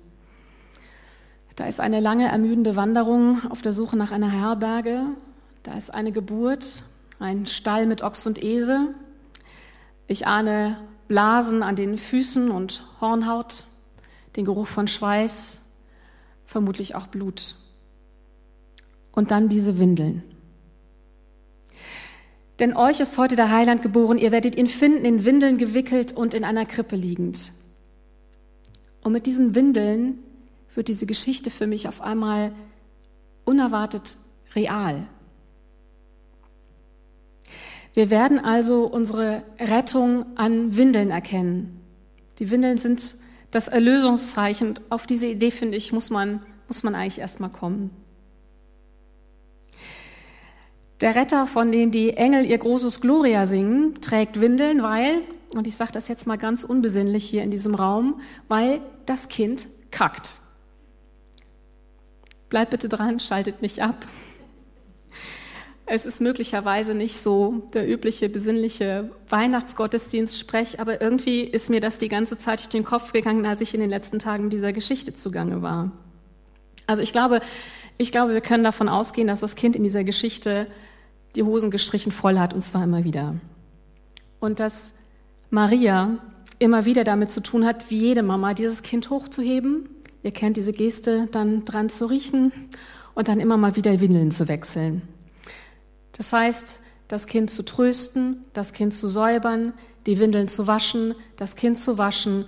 Da 1.57 1.67
ist 1.67 1.81
eine 1.81 2.01
lange, 2.01 2.29
ermüdende 2.29 2.77
Wanderung 2.77 3.51
auf 3.51 3.63
der 3.63 3.73
Suche 3.73 3.97
nach 3.97 4.13
einer 4.13 4.31
Herberge. 4.31 5.05
Da 5.63 5.75
ist 5.75 5.93
eine 5.93 6.13
Geburt, 6.13 6.83
ein 7.19 7.47
Stall 7.47 7.87
mit 7.87 8.03
Ochs 8.03 8.27
und 8.27 8.43
Esel. 8.43 8.95
Ich 10.07 10.27
ahne 10.27 10.79
Blasen 11.09 11.63
an 11.63 11.77
den 11.77 11.99
Füßen 11.99 12.51
und 12.51 12.83
Hornhaut, 13.01 13.65
den 14.37 14.45
Geruch 14.45 14.67
von 14.67 14.89
Schweiß, 14.89 15.63
vermutlich 16.45 16.95
auch 16.95 17.07
Blut. 17.07 17.57
Und 19.13 19.31
dann 19.31 19.49
diese 19.49 19.79
Windeln. 19.79 20.23
Denn 22.59 22.75
euch 22.75 23.01
ist 23.01 23.19
heute 23.19 23.37
der 23.37 23.51
Heiland 23.51 23.83
geboren, 23.83 24.17
ihr 24.17 24.33
werdet 24.33 24.57
ihn 24.57 24.67
finden, 24.67 25.05
in 25.05 25.25
Windeln 25.25 25.59
gewickelt 25.59 26.13
und 26.13 26.35
in 26.35 26.45
einer 26.45 26.65
Krippe 26.65 26.97
liegend. 26.97 27.53
Und 29.03 29.13
mit 29.13 29.27
diesen 29.27 29.55
Windeln 29.55 30.19
wird 30.75 30.89
diese 30.89 31.07
Geschichte 31.07 31.51
für 31.51 31.67
mich 31.67 31.89
auf 31.89 32.01
einmal 32.01 32.53
unerwartet 33.45 34.17
real. 34.55 35.07
Wir 37.97 38.11
werden 38.11 38.39
also 38.39 38.85
unsere 38.85 39.43
Rettung 39.59 40.27
an 40.37 40.77
Windeln 40.77 41.11
erkennen. 41.11 41.81
Die 42.39 42.51
Windeln 42.51 42.77
sind 42.77 43.15
das 43.51 43.69
Erlösungszeichen. 43.69 44.75
Auf 44.91 45.07
diese 45.07 45.29
Idee, 45.29 45.51
finde 45.51 45.79
ich, 45.79 45.95
muss 45.95 46.11
man, 46.11 46.45
muss 46.69 46.83
man 46.83 46.95
eigentlich 46.95 47.21
erstmal 47.21 47.49
kommen. 47.49 47.91
Der 51.01 51.15
Retter, 51.15 51.47
von 51.47 51.73
dem 51.73 51.91
die 51.91 52.11
Engel 52.11 52.45
ihr 52.45 52.59
großes 52.59 53.01
Gloria 53.01 53.47
singen, 53.47 53.95
trägt 54.03 54.43
Windeln, 54.43 54.83
weil, 54.83 55.23
und 55.55 55.67
ich 55.67 55.77
sage 55.77 55.93
das 55.93 56.09
jetzt 56.09 56.27
mal 56.27 56.37
ganz 56.37 56.65
unbesinnlich 56.65 57.25
hier 57.25 57.43
in 57.43 57.51
diesem 57.51 57.75
Raum, 57.75 58.21
weil 58.47 58.83
das 59.07 59.31
Kind 59.31 59.69
kackt. 59.91 60.37
Bleibt 62.51 62.73
bitte 62.73 62.91
dran, 62.91 63.21
schaltet 63.21 63.63
nicht 63.63 63.81
ab. 63.81 64.07
Es 65.89 66.05
ist 66.05 66.21
möglicherweise 66.21 66.95
nicht 66.95 67.17
so 67.17 67.63
der 67.73 67.89
übliche 67.89 68.29
besinnliche 68.29 69.11
Weihnachtsgottesdienst-Sprech, 69.29 70.81
aber 70.81 71.01
irgendwie 71.01 71.43
ist 71.43 71.71
mir 71.71 71.81
das 71.81 71.99
die 71.99 72.09
ganze 72.09 72.37
Zeit 72.37 72.59
durch 72.59 72.69
den 72.69 72.83
Kopf 72.83 73.13
gegangen, 73.13 73.47
als 73.47 73.61
ich 73.61 73.73
in 73.73 73.81
den 73.81 73.91
letzten 73.91 74.19
Tagen 74.19 74.51
dieser 74.51 74.73
Geschichte 74.73 75.15
zugange 75.15 75.63
war. 75.63 75.93
Also 76.89 77.03
ich 77.03 77.13
glaube, 77.13 77.41
ich 77.99 78.11
glaube, 78.11 78.35
wir 78.35 78.41
können 78.41 78.65
davon 78.65 78.89
ausgehen, 78.89 79.29
dass 79.29 79.41
das 79.41 79.55
Kind 79.55 79.77
in 79.77 79.85
dieser 79.85 80.03
Geschichte 80.03 80.67
die 81.37 81.45
Hosen 81.45 81.71
gestrichen 81.71 82.11
voll 82.11 82.39
hat 82.39 82.53
und 82.53 82.63
zwar 82.63 82.83
immer 82.83 83.05
wieder. 83.05 83.37
Und 84.41 84.59
dass 84.59 84.93
Maria 85.51 86.19
immer 86.59 86.85
wieder 86.85 87.05
damit 87.05 87.31
zu 87.31 87.41
tun 87.41 87.65
hat, 87.65 87.91
wie 87.91 87.99
jede 87.99 88.25
Mama, 88.25 88.55
dieses 88.55 88.83
Kind 88.83 89.11
hochzuheben. 89.11 89.89
Ihr 90.25 90.33
kennt 90.33 90.57
diese 90.57 90.73
Geste, 90.73 91.29
dann 91.31 91.65
dran 91.65 91.91
zu 91.91 92.07
riechen 92.07 92.51
und 93.15 93.29
dann 93.29 93.39
immer 93.39 93.57
mal 93.57 93.77
wieder 93.77 94.01
Windeln 94.01 94.33
zu 94.33 94.49
wechseln. 94.49 95.03
Das 96.17 96.33
heißt, 96.33 96.81
das 97.09 97.27
Kind 97.27 97.51
zu 97.51 97.65
trösten, 97.65 98.45
das 98.53 98.73
Kind 98.73 98.95
zu 98.95 99.09
säubern, 99.09 99.73
die 100.07 100.19
Windeln 100.19 100.49
zu 100.49 100.67
waschen, 100.67 101.15
das 101.37 101.57
Kind 101.57 101.79
zu 101.79 101.99
waschen, 101.99 102.47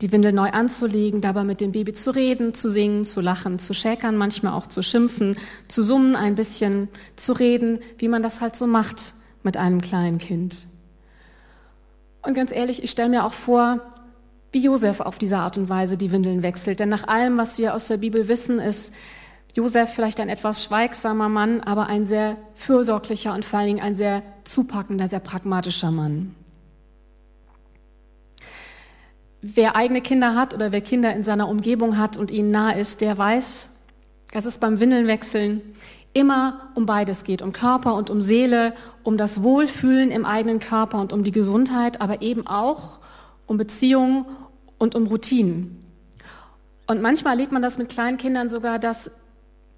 die 0.00 0.10
Windel 0.10 0.32
neu 0.32 0.50
anzulegen, 0.50 1.20
dabei 1.20 1.44
mit 1.44 1.60
dem 1.60 1.72
Baby 1.72 1.92
zu 1.92 2.14
reden, 2.14 2.52
zu 2.52 2.70
singen, 2.70 3.04
zu 3.04 3.20
lachen, 3.20 3.58
zu 3.58 3.74
schäkern, 3.74 4.16
manchmal 4.16 4.52
auch 4.52 4.66
zu 4.66 4.82
schimpfen, 4.82 5.36
zu 5.68 5.82
summen, 5.82 6.16
ein 6.16 6.34
bisschen 6.34 6.88
zu 7.16 7.32
reden, 7.32 7.78
wie 7.98 8.08
man 8.08 8.22
das 8.22 8.40
halt 8.40 8.56
so 8.56 8.66
macht 8.66 9.14
mit 9.42 9.56
einem 9.56 9.80
kleinen 9.80 10.18
Kind. 10.18 10.66
Und 12.22 12.34
ganz 12.34 12.52
ehrlich, 12.52 12.82
ich 12.82 12.90
stelle 12.90 13.10
mir 13.10 13.24
auch 13.24 13.32
vor, 13.32 13.80
wie 14.52 14.64
Josef 14.64 15.00
auf 15.00 15.18
diese 15.18 15.38
Art 15.38 15.58
und 15.58 15.68
Weise 15.68 15.96
die 15.96 16.10
Windeln 16.10 16.42
wechselt. 16.42 16.80
Denn 16.80 16.88
nach 16.88 17.06
allem, 17.06 17.36
was 17.36 17.58
wir 17.58 17.74
aus 17.74 17.88
der 17.88 17.98
Bibel 17.98 18.28
wissen, 18.28 18.58
ist 18.58 18.92
Josef 19.54 19.90
vielleicht 19.90 20.18
ein 20.20 20.28
etwas 20.28 20.64
schweigsamer 20.64 21.28
Mann, 21.28 21.60
aber 21.60 21.86
ein 21.86 22.06
sehr 22.06 22.36
fürsorglicher 22.54 23.32
und 23.32 23.44
vor 23.44 23.60
allen 23.60 23.68
Dingen 23.68 23.82
ein 23.82 23.94
sehr 23.94 24.22
zupackender, 24.42 25.06
sehr 25.06 25.20
pragmatischer 25.20 25.92
Mann. 25.92 26.34
Wer 29.40 29.76
eigene 29.76 30.00
Kinder 30.00 30.34
hat 30.34 30.54
oder 30.54 30.72
wer 30.72 30.80
Kinder 30.80 31.14
in 31.14 31.22
seiner 31.22 31.48
Umgebung 31.48 31.98
hat 31.98 32.16
und 32.16 32.30
ihnen 32.30 32.50
nah 32.50 32.72
ist, 32.72 33.00
der 33.00 33.16
weiß, 33.16 33.70
dass 34.32 34.44
es 34.44 34.58
beim 34.58 34.80
Windelnwechseln 34.80 35.60
immer 36.14 36.70
um 36.74 36.86
beides 36.86 37.22
geht, 37.22 37.40
um 37.40 37.52
Körper 37.52 37.94
und 37.94 38.10
um 38.10 38.20
Seele, 38.20 38.74
um 39.04 39.16
das 39.16 39.42
Wohlfühlen 39.42 40.10
im 40.10 40.24
eigenen 40.24 40.58
Körper 40.58 41.00
und 41.00 41.12
um 41.12 41.22
die 41.22 41.30
Gesundheit, 41.30 42.00
aber 42.00 42.22
eben 42.22 42.46
auch 42.46 42.98
um 43.46 43.56
Beziehungen 43.56 44.24
und 44.78 44.96
um 44.96 45.06
Routinen. 45.06 45.84
Und 46.86 47.02
manchmal 47.02 47.34
erlebt 47.34 47.52
man 47.52 47.62
das 47.62 47.78
mit 47.78 47.88
kleinen 47.88 48.16
Kindern 48.16 48.50
sogar, 48.50 48.78
dass 48.78 49.10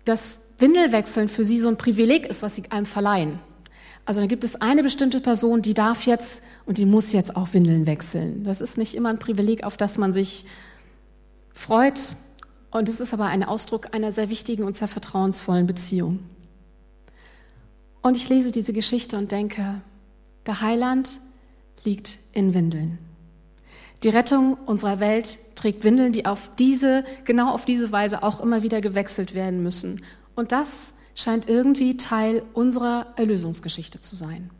das 0.07 0.41
Windelwechseln 0.59 1.29
für 1.29 1.45
sie 1.45 1.59
so 1.59 1.69
ein 1.69 1.77
Privileg 1.77 2.27
ist, 2.27 2.43
was 2.43 2.55
sie 2.55 2.63
einem 2.71 2.87
verleihen. 2.87 3.41
Also 4.07 4.21
da 4.21 4.27
gibt 4.27 4.45
es 4.45 4.61
eine 4.61 4.83
bestimmte 4.83 5.21
Person, 5.21 5.63
die 5.63 5.75
darf 5.75 6.07
jetzt 6.07 6.43
und 6.65 6.79
die 6.79 6.87
muss 6.87 7.13
jetzt 7.13 7.37
auch 7.37 7.53
Windeln 7.53 7.87
wechseln. 7.87 8.45
Das 8.45 8.61
ist 8.61 8.79
nicht 8.79 8.95
immer 8.95 9.11
ein 9.11 9.19
Privileg, 9.19 9.65
auf 9.65 9.77
das 9.77 9.99
man 9.99 10.13
sich 10.13 10.47
freut. 11.53 12.17
Und 12.71 12.89
es 12.89 13.01
ist 13.01 13.13
aber 13.13 13.27
ein 13.27 13.43
Ausdruck 13.43 13.95
einer 13.95 14.13
sehr 14.13 14.31
wichtigen 14.31 14.63
und 14.63 14.77
sehr 14.77 14.89
vertrauensvollen 14.89 15.67
Beziehung. 15.67 16.21
Und 18.01 18.17
ich 18.17 18.29
lese 18.29 18.53
diese 18.53 18.73
Geschichte 18.73 19.19
und 19.19 19.33
denke, 19.33 19.83
der 20.47 20.61
Heiland 20.61 21.21
liegt 21.83 22.19
in 22.33 22.55
Windeln. 22.55 22.99
Die 24.03 24.09
Rettung 24.11 24.59
unserer 24.67 25.01
Welt 25.01 25.39
trägt 25.55 25.83
Windeln, 25.83 26.13
die 26.13 26.27
auf 26.27 26.51
diese, 26.59 27.05
genau 27.25 27.53
auf 27.53 27.65
diese 27.65 27.93
Weise 27.93 28.23
auch 28.23 28.41
immer 28.41 28.63
wieder 28.63 28.81
gewechselt 28.81 29.35
werden 29.35 29.63
müssen. 29.63 30.05
Und 30.35 30.53
das 30.53 30.95
scheint 31.15 31.49
irgendwie 31.49 31.97
Teil 31.97 32.43
unserer 32.53 33.07
Erlösungsgeschichte 33.17 34.01
zu 34.01 34.17
sein. 34.17 34.51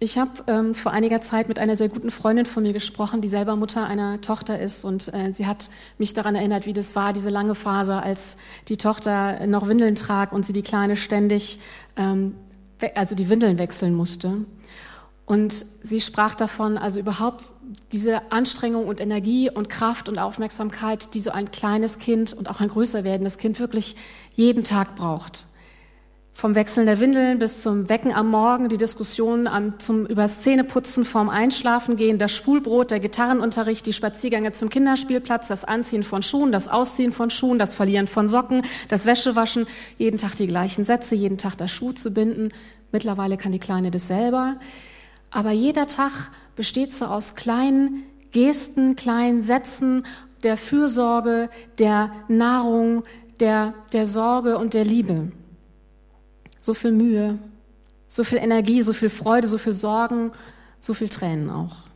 Ich 0.00 0.16
habe 0.16 0.30
ähm, 0.46 0.74
vor 0.74 0.92
einiger 0.92 1.22
Zeit 1.22 1.48
mit 1.48 1.58
einer 1.58 1.74
sehr 1.74 1.88
guten 1.88 2.12
Freundin 2.12 2.46
von 2.46 2.62
mir 2.62 2.72
gesprochen, 2.72 3.20
die 3.20 3.26
selber 3.26 3.56
Mutter 3.56 3.84
einer 3.84 4.20
Tochter 4.20 4.60
ist. 4.60 4.84
Und 4.84 5.12
äh, 5.12 5.32
sie 5.32 5.46
hat 5.46 5.70
mich 5.96 6.14
daran 6.14 6.36
erinnert, 6.36 6.66
wie 6.66 6.72
das 6.72 6.94
war, 6.94 7.12
diese 7.12 7.30
lange 7.30 7.56
Phase, 7.56 8.00
als 8.00 8.36
die 8.68 8.76
Tochter 8.76 9.44
noch 9.48 9.66
Windeln 9.66 9.96
trag 9.96 10.30
und 10.30 10.46
sie 10.46 10.52
die 10.52 10.62
Kleine 10.62 10.94
ständig, 10.94 11.58
ähm, 11.96 12.36
also 12.94 13.16
die 13.16 13.28
Windeln 13.28 13.58
wechseln 13.58 13.92
musste. 13.92 14.44
Und 15.28 15.66
sie 15.82 16.00
sprach 16.00 16.34
davon, 16.34 16.78
also 16.78 17.00
überhaupt 17.00 17.44
diese 17.92 18.32
Anstrengung 18.32 18.86
und 18.86 18.98
Energie 18.98 19.50
und 19.50 19.68
Kraft 19.68 20.08
und 20.08 20.18
Aufmerksamkeit, 20.18 21.12
die 21.12 21.20
so 21.20 21.32
ein 21.32 21.50
kleines 21.50 21.98
Kind 21.98 22.32
und 22.32 22.48
auch 22.48 22.62
ein 22.62 22.68
größer 22.68 23.04
werdendes 23.04 23.36
Kind 23.36 23.60
wirklich 23.60 23.94
jeden 24.32 24.64
Tag 24.64 24.96
braucht. 24.96 25.44
Vom 26.32 26.54
Wechseln 26.54 26.86
der 26.86 26.98
Windeln 26.98 27.38
bis 27.38 27.60
zum 27.60 27.90
Wecken 27.90 28.10
am 28.10 28.30
Morgen, 28.30 28.70
die 28.70 28.78
Diskussion 28.78 29.46
am, 29.46 29.78
zum 29.78 30.06
übers 30.06 30.44
Zähneputzen 30.44 31.04
vorm 31.04 31.28
Einschlafen 31.28 31.96
gehen, 31.96 32.16
das 32.16 32.34
Spulbrot, 32.34 32.90
der 32.90 33.00
Gitarrenunterricht, 33.00 33.84
die 33.84 33.92
Spaziergänge 33.92 34.52
zum 34.52 34.70
Kinderspielplatz, 34.70 35.48
das 35.48 35.66
Anziehen 35.66 36.04
von 36.04 36.22
Schuhen, 36.22 36.52
das 36.52 36.68
Ausziehen 36.68 37.12
von 37.12 37.28
Schuhen, 37.28 37.58
das 37.58 37.74
Verlieren 37.74 38.06
von 38.06 38.28
Socken, 38.28 38.62
das 38.88 39.04
Wäschewaschen, 39.04 39.66
jeden 39.98 40.16
Tag 40.16 40.36
die 40.36 40.46
gleichen 40.46 40.86
Sätze, 40.86 41.14
jeden 41.14 41.36
Tag 41.36 41.58
das 41.58 41.70
Schuh 41.70 41.92
zu 41.92 42.12
binden. 42.12 42.48
Mittlerweile 42.92 43.36
kann 43.36 43.52
die 43.52 43.58
Kleine 43.58 43.90
das 43.90 44.08
selber. 44.08 44.56
Aber 45.30 45.50
jeder 45.50 45.86
Tag 45.86 46.30
besteht 46.56 46.92
so 46.92 47.06
aus 47.06 47.34
kleinen 47.34 48.04
Gesten, 48.32 48.96
kleinen 48.96 49.42
Sätzen 49.42 50.06
der 50.42 50.56
Fürsorge, 50.56 51.50
der 51.78 52.12
Nahrung, 52.28 53.04
der, 53.40 53.74
der 53.92 54.06
Sorge 54.06 54.58
und 54.58 54.74
der 54.74 54.84
Liebe. 54.84 55.32
So 56.60 56.74
viel 56.74 56.92
Mühe, 56.92 57.38
so 58.08 58.24
viel 58.24 58.38
Energie, 58.38 58.82
so 58.82 58.92
viel 58.92 59.10
Freude, 59.10 59.48
so 59.48 59.58
viel 59.58 59.74
Sorgen, 59.74 60.32
so 60.80 60.94
viel 60.94 61.08
Tränen 61.08 61.50
auch. 61.50 61.88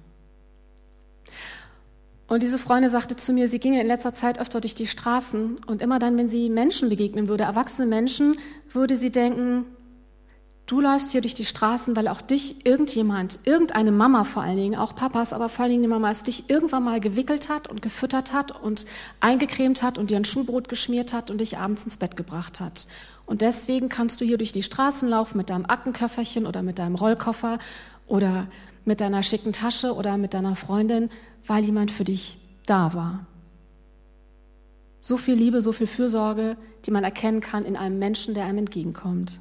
Und 2.28 2.42
diese 2.42 2.58
Freundin 2.58 2.88
sagte 2.88 3.14
zu 3.16 3.32
mir, 3.32 3.46
sie 3.46 3.58
ginge 3.58 3.80
in 3.80 3.86
letzter 3.86 4.14
Zeit 4.14 4.38
öfter 4.38 4.60
durch 4.60 4.74
die 4.74 4.86
Straßen 4.86 5.56
und 5.66 5.82
immer 5.82 5.98
dann, 5.98 6.16
wenn 6.16 6.30
sie 6.30 6.48
Menschen 6.48 6.88
begegnen 6.88 7.28
würde, 7.28 7.44
erwachsene 7.44 7.86
Menschen, 7.86 8.38
würde 8.72 8.96
sie 8.96 9.10
denken, 9.10 9.66
Du 10.66 10.80
läufst 10.80 11.10
hier 11.10 11.20
durch 11.20 11.34
die 11.34 11.44
Straßen, 11.44 11.96
weil 11.96 12.08
auch 12.08 12.22
dich 12.22 12.64
irgendjemand, 12.64 13.40
irgendeine 13.44 13.90
Mama 13.90 14.24
vor 14.24 14.42
allen 14.42 14.56
Dingen, 14.56 14.76
auch 14.76 14.94
Papas, 14.94 15.32
aber 15.32 15.48
vor 15.48 15.64
allen 15.64 15.72
Dingen 15.72 15.82
die 15.82 15.88
Mama, 15.88 16.10
es 16.10 16.22
dich 16.22 16.48
irgendwann 16.48 16.84
mal 16.84 17.00
gewickelt 17.00 17.48
hat 17.48 17.68
und 17.68 17.82
gefüttert 17.82 18.32
hat 18.32 18.52
und 18.62 18.86
eingecremt 19.20 19.82
hat 19.82 19.98
und 19.98 20.10
dir 20.10 20.16
ein 20.16 20.24
Schulbrot 20.24 20.68
geschmiert 20.68 21.12
hat 21.12 21.30
und 21.30 21.38
dich 21.38 21.58
abends 21.58 21.84
ins 21.84 21.96
Bett 21.96 22.16
gebracht 22.16 22.60
hat. 22.60 22.86
Und 23.26 23.40
deswegen 23.40 23.88
kannst 23.88 24.20
du 24.20 24.24
hier 24.24 24.38
durch 24.38 24.52
die 24.52 24.62
Straßen 24.62 25.08
laufen 25.08 25.36
mit 25.36 25.50
deinem 25.50 25.66
Aktenköfferchen 25.66 26.46
oder 26.46 26.62
mit 26.62 26.78
deinem 26.78 26.94
Rollkoffer 26.94 27.58
oder 28.06 28.46
mit 28.84 29.00
deiner 29.00 29.22
schicken 29.22 29.52
Tasche 29.52 29.94
oder 29.94 30.16
mit 30.16 30.32
deiner 30.32 30.56
Freundin, 30.56 31.10
weil 31.46 31.64
jemand 31.64 31.90
für 31.90 32.04
dich 32.04 32.38
da 32.66 32.94
war. 32.94 33.26
So 35.00 35.16
viel 35.16 35.34
Liebe, 35.34 35.60
so 35.60 35.72
viel 35.72 35.88
Fürsorge, 35.88 36.56
die 36.84 36.92
man 36.92 37.02
erkennen 37.02 37.40
kann 37.40 37.64
in 37.64 37.76
einem 37.76 37.98
Menschen, 37.98 38.34
der 38.34 38.44
einem 38.44 38.58
entgegenkommt. 38.58 39.40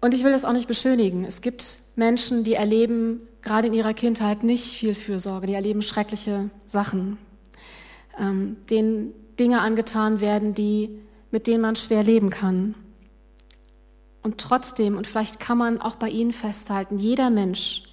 Und 0.00 0.14
ich 0.14 0.22
will 0.24 0.32
das 0.32 0.44
auch 0.44 0.52
nicht 0.52 0.68
beschönigen. 0.68 1.24
Es 1.24 1.40
gibt 1.40 1.78
Menschen, 1.96 2.44
die 2.44 2.54
erleben 2.54 3.20
gerade 3.42 3.68
in 3.68 3.74
ihrer 3.74 3.94
Kindheit 3.94 4.44
nicht 4.44 4.72
viel 4.72 4.94
Fürsorge, 4.94 5.46
die 5.46 5.54
erleben 5.54 5.82
schreckliche 5.82 6.50
Sachen, 6.66 7.18
ähm, 8.18 8.56
denen 8.70 9.12
Dinge 9.38 9.60
angetan 9.60 10.20
werden, 10.20 10.54
die, 10.54 11.00
mit 11.30 11.46
denen 11.46 11.62
man 11.62 11.76
schwer 11.76 12.02
leben 12.02 12.30
kann. 12.30 12.74
Und 14.22 14.38
trotzdem, 14.38 14.96
und 14.96 15.06
vielleicht 15.06 15.40
kann 15.40 15.58
man 15.58 15.80
auch 15.80 15.96
bei 15.96 16.08
ihnen 16.08 16.32
festhalten, 16.32 16.98
jeder 16.98 17.30
Mensch, 17.30 17.84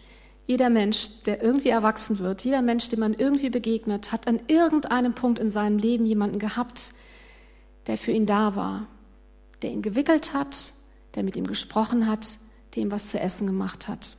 jeder 0.47 0.69
Mensch, 0.69 1.23
der 1.25 1.41
irgendwie 1.41 1.69
erwachsen 1.69 2.19
wird, 2.19 2.43
jeder 2.43 2.61
Mensch, 2.61 2.89
dem 2.89 2.99
man 2.99 3.13
irgendwie 3.13 3.49
begegnet, 3.49 4.11
hat 4.11 4.27
an 4.27 4.39
irgendeinem 4.47 5.15
Punkt 5.15 5.39
in 5.39 5.49
seinem 5.49 5.79
Leben 5.79 6.05
jemanden 6.05 6.37
gehabt, 6.37 6.93
der 7.87 7.97
für 7.97 8.11
ihn 8.11 8.25
da 8.25 8.55
war, 8.55 8.87
der 9.61 9.71
ihn 9.71 9.81
gewickelt 9.81 10.33
hat, 10.33 10.73
der 11.15 11.23
mit 11.23 11.35
ihm 11.35 11.47
gesprochen 11.47 12.07
hat, 12.07 12.37
der 12.73 12.83
ihm 12.83 12.91
was 12.91 13.09
zu 13.09 13.19
essen 13.19 13.47
gemacht 13.47 13.87
hat. 13.87 14.17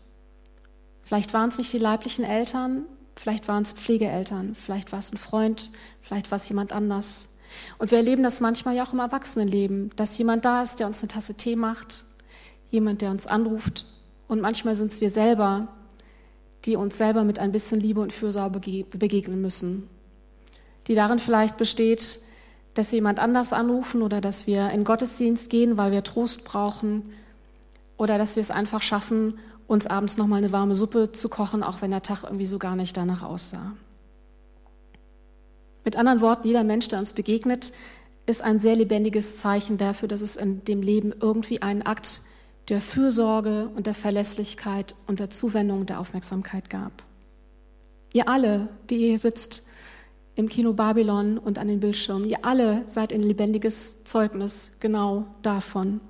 Vielleicht 1.02 1.32
waren 1.34 1.50
es 1.50 1.58
nicht 1.58 1.72
die 1.72 1.78
leiblichen 1.78 2.24
Eltern, 2.24 2.84
vielleicht 3.14 3.48
waren 3.48 3.62
es 3.62 3.72
Pflegeeltern, 3.72 4.54
vielleicht 4.54 4.92
war 4.92 4.98
es 4.98 5.12
ein 5.12 5.18
Freund, 5.18 5.70
vielleicht 6.00 6.30
war 6.30 6.36
es 6.36 6.48
jemand 6.48 6.72
anders. 6.72 7.36
Und 7.78 7.90
wir 7.90 7.98
erleben 7.98 8.22
das 8.22 8.40
manchmal 8.40 8.74
ja 8.74 8.84
auch 8.84 8.92
im 8.92 8.98
Erwachsenenleben, 8.98 9.92
dass 9.96 10.18
jemand 10.18 10.44
da 10.44 10.62
ist, 10.62 10.80
der 10.80 10.86
uns 10.86 11.00
eine 11.00 11.08
Tasse 11.08 11.34
Tee 11.34 11.56
macht, 11.56 12.04
jemand, 12.70 13.02
der 13.02 13.10
uns 13.10 13.26
anruft. 13.26 13.86
Und 14.28 14.40
manchmal 14.40 14.74
sind 14.74 14.92
es 14.92 15.00
wir 15.00 15.10
selber, 15.10 15.68
die 16.64 16.76
uns 16.76 16.98
selber 16.98 17.22
mit 17.22 17.38
ein 17.38 17.52
bisschen 17.52 17.80
Liebe 17.80 18.00
und 18.00 18.12
Fürsorge 18.12 18.58
begegnen 18.58 19.40
müssen. 19.40 19.88
Die 20.88 20.94
darin 20.94 21.18
vielleicht 21.18 21.56
besteht, 21.56 22.18
dass 22.76 22.90
sie 22.90 22.96
jemand 22.96 23.18
anders 23.18 23.54
anrufen 23.54 24.02
oder 24.02 24.20
dass 24.20 24.46
wir 24.46 24.70
in 24.70 24.84
Gottesdienst 24.84 25.48
gehen, 25.48 25.78
weil 25.78 25.92
wir 25.92 26.04
Trost 26.04 26.44
brauchen 26.44 27.14
oder 27.96 28.18
dass 28.18 28.36
wir 28.36 28.42
es 28.42 28.50
einfach 28.50 28.82
schaffen, 28.82 29.38
uns 29.66 29.86
abends 29.86 30.18
noch 30.18 30.26
mal 30.26 30.36
eine 30.36 30.52
warme 30.52 30.74
Suppe 30.74 31.10
zu 31.10 31.30
kochen, 31.30 31.62
auch 31.62 31.80
wenn 31.80 31.90
der 31.90 32.02
Tag 32.02 32.24
irgendwie 32.24 32.46
so 32.46 32.58
gar 32.58 32.76
nicht 32.76 32.94
danach 32.96 33.22
aussah. 33.22 33.72
Mit 35.84 35.96
anderen 35.96 36.20
Worten, 36.20 36.46
jeder 36.46 36.64
Mensch, 36.64 36.88
der 36.88 36.98
uns 36.98 37.14
begegnet, 37.14 37.72
ist 38.26 38.42
ein 38.42 38.58
sehr 38.58 38.76
lebendiges 38.76 39.38
Zeichen 39.38 39.78
dafür, 39.78 40.08
dass 40.08 40.20
es 40.20 40.36
in 40.36 40.62
dem 40.64 40.82
Leben 40.82 41.14
irgendwie 41.18 41.62
einen 41.62 41.82
Akt 41.82 42.22
der 42.68 42.82
Fürsorge 42.82 43.70
und 43.74 43.86
der 43.86 43.94
Verlässlichkeit 43.94 44.94
und 45.06 45.18
der 45.18 45.30
Zuwendung 45.30 45.86
der 45.86 45.98
Aufmerksamkeit 46.00 46.68
gab. 46.68 47.04
Ihr 48.12 48.28
alle, 48.28 48.68
die 48.90 48.98
hier 48.98 49.18
sitzt 49.18 49.66
im 50.36 50.48
Kino 50.50 50.74
Babylon 50.74 51.38
und 51.38 51.58
an 51.58 51.66
den 51.66 51.80
Bildschirmen, 51.80 52.28
ihr 52.28 52.44
alle 52.44 52.82
seid 52.86 53.12
ein 53.12 53.22
lebendiges 53.22 54.04
Zeugnis 54.04 54.76
genau 54.80 55.26
davon. 55.42 56.00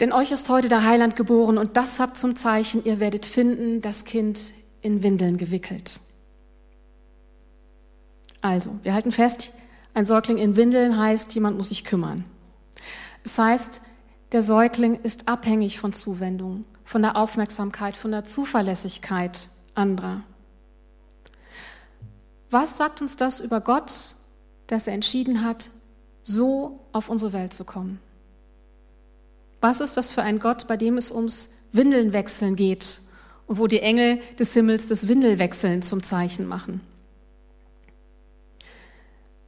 Denn 0.00 0.12
euch 0.12 0.32
ist 0.32 0.48
heute 0.48 0.68
der 0.68 0.84
Heiland 0.84 1.14
geboren 1.14 1.58
und 1.58 1.76
das 1.76 2.00
habt 2.00 2.16
zum 2.16 2.34
Zeichen, 2.36 2.84
ihr 2.84 2.98
werdet 2.98 3.26
finden, 3.26 3.82
das 3.82 4.04
Kind 4.04 4.52
in 4.80 5.02
Windeln 5.02 5.36
gewickelt. 5.36 6.00
Also, 8.40 8.76
wir 8.82 8.94
halten 8.94 9.12
fest, 9.12 9.52
ein 9.94 10.06
Säugling 10.06 10.38
in 10.38 10.56
Windeln 10.56 10.98
heißt, 10.98 11.32
jemand 11.34 11.58
muss 11.58 11.68
sich 11.68 11.84
kümmern. 11.84 12.24
Es 13.22 13.38
heißt, 13.38 13.82
der 14.32 14.42
Säugling 14.42 14.98
ist 15.02 15.28
abhängig 15.28 15.78
von 15.78 15.92
Zuwendung, 15.92 16.64
von 16.82 17.02
der 17.02 17.16
Aufmerksamkeit, 17.16 17.96
von 17.96 18.10
der 18.10 18.24
Zuverlässigkeit 18.24 19.48
anderer. 19.74 20.22
Was 22.50 22.76
sagt 22.76 23.00
uns 23.00 23.16
das 23.16 23.40
über 23.40 23.60
Gott, 23.60 24.14
dass 24.66 24.86
er 24.86 24.94
entschieden 24.94 25.44
hat, 25.44 25.70
so 26.22 26.80
auf 26.92 27.08
unsere 27.08 27.32
Welt 27.32 27.52
zu 27.52 27.64
kommen? 27.64 27.98
Was 29.60 29.80
ist 29.80 29.96
das 29.96 30.10
für 30.10 30.22
ein 30.22 30.38
Gott, 30.38 30.66
bei 30.66 30.76
dem 30.76 30.96
es 30.96 31.12
ums 31.12 31.54
Windelnwechseln 31.72 32.56
geht 32.56 33.00
und 33.46 33.58
wo 33.58 33.66
die 33.66 33.80
Engel 33.80 34.20
des 34.38 34.52
Himmels 34.52 34.88
das 34.88 35.08
Windelwechseln 35.08 35.82
zum 35.82 36.02
Zeichen 36.02 36.46
machen? 36.46 36.80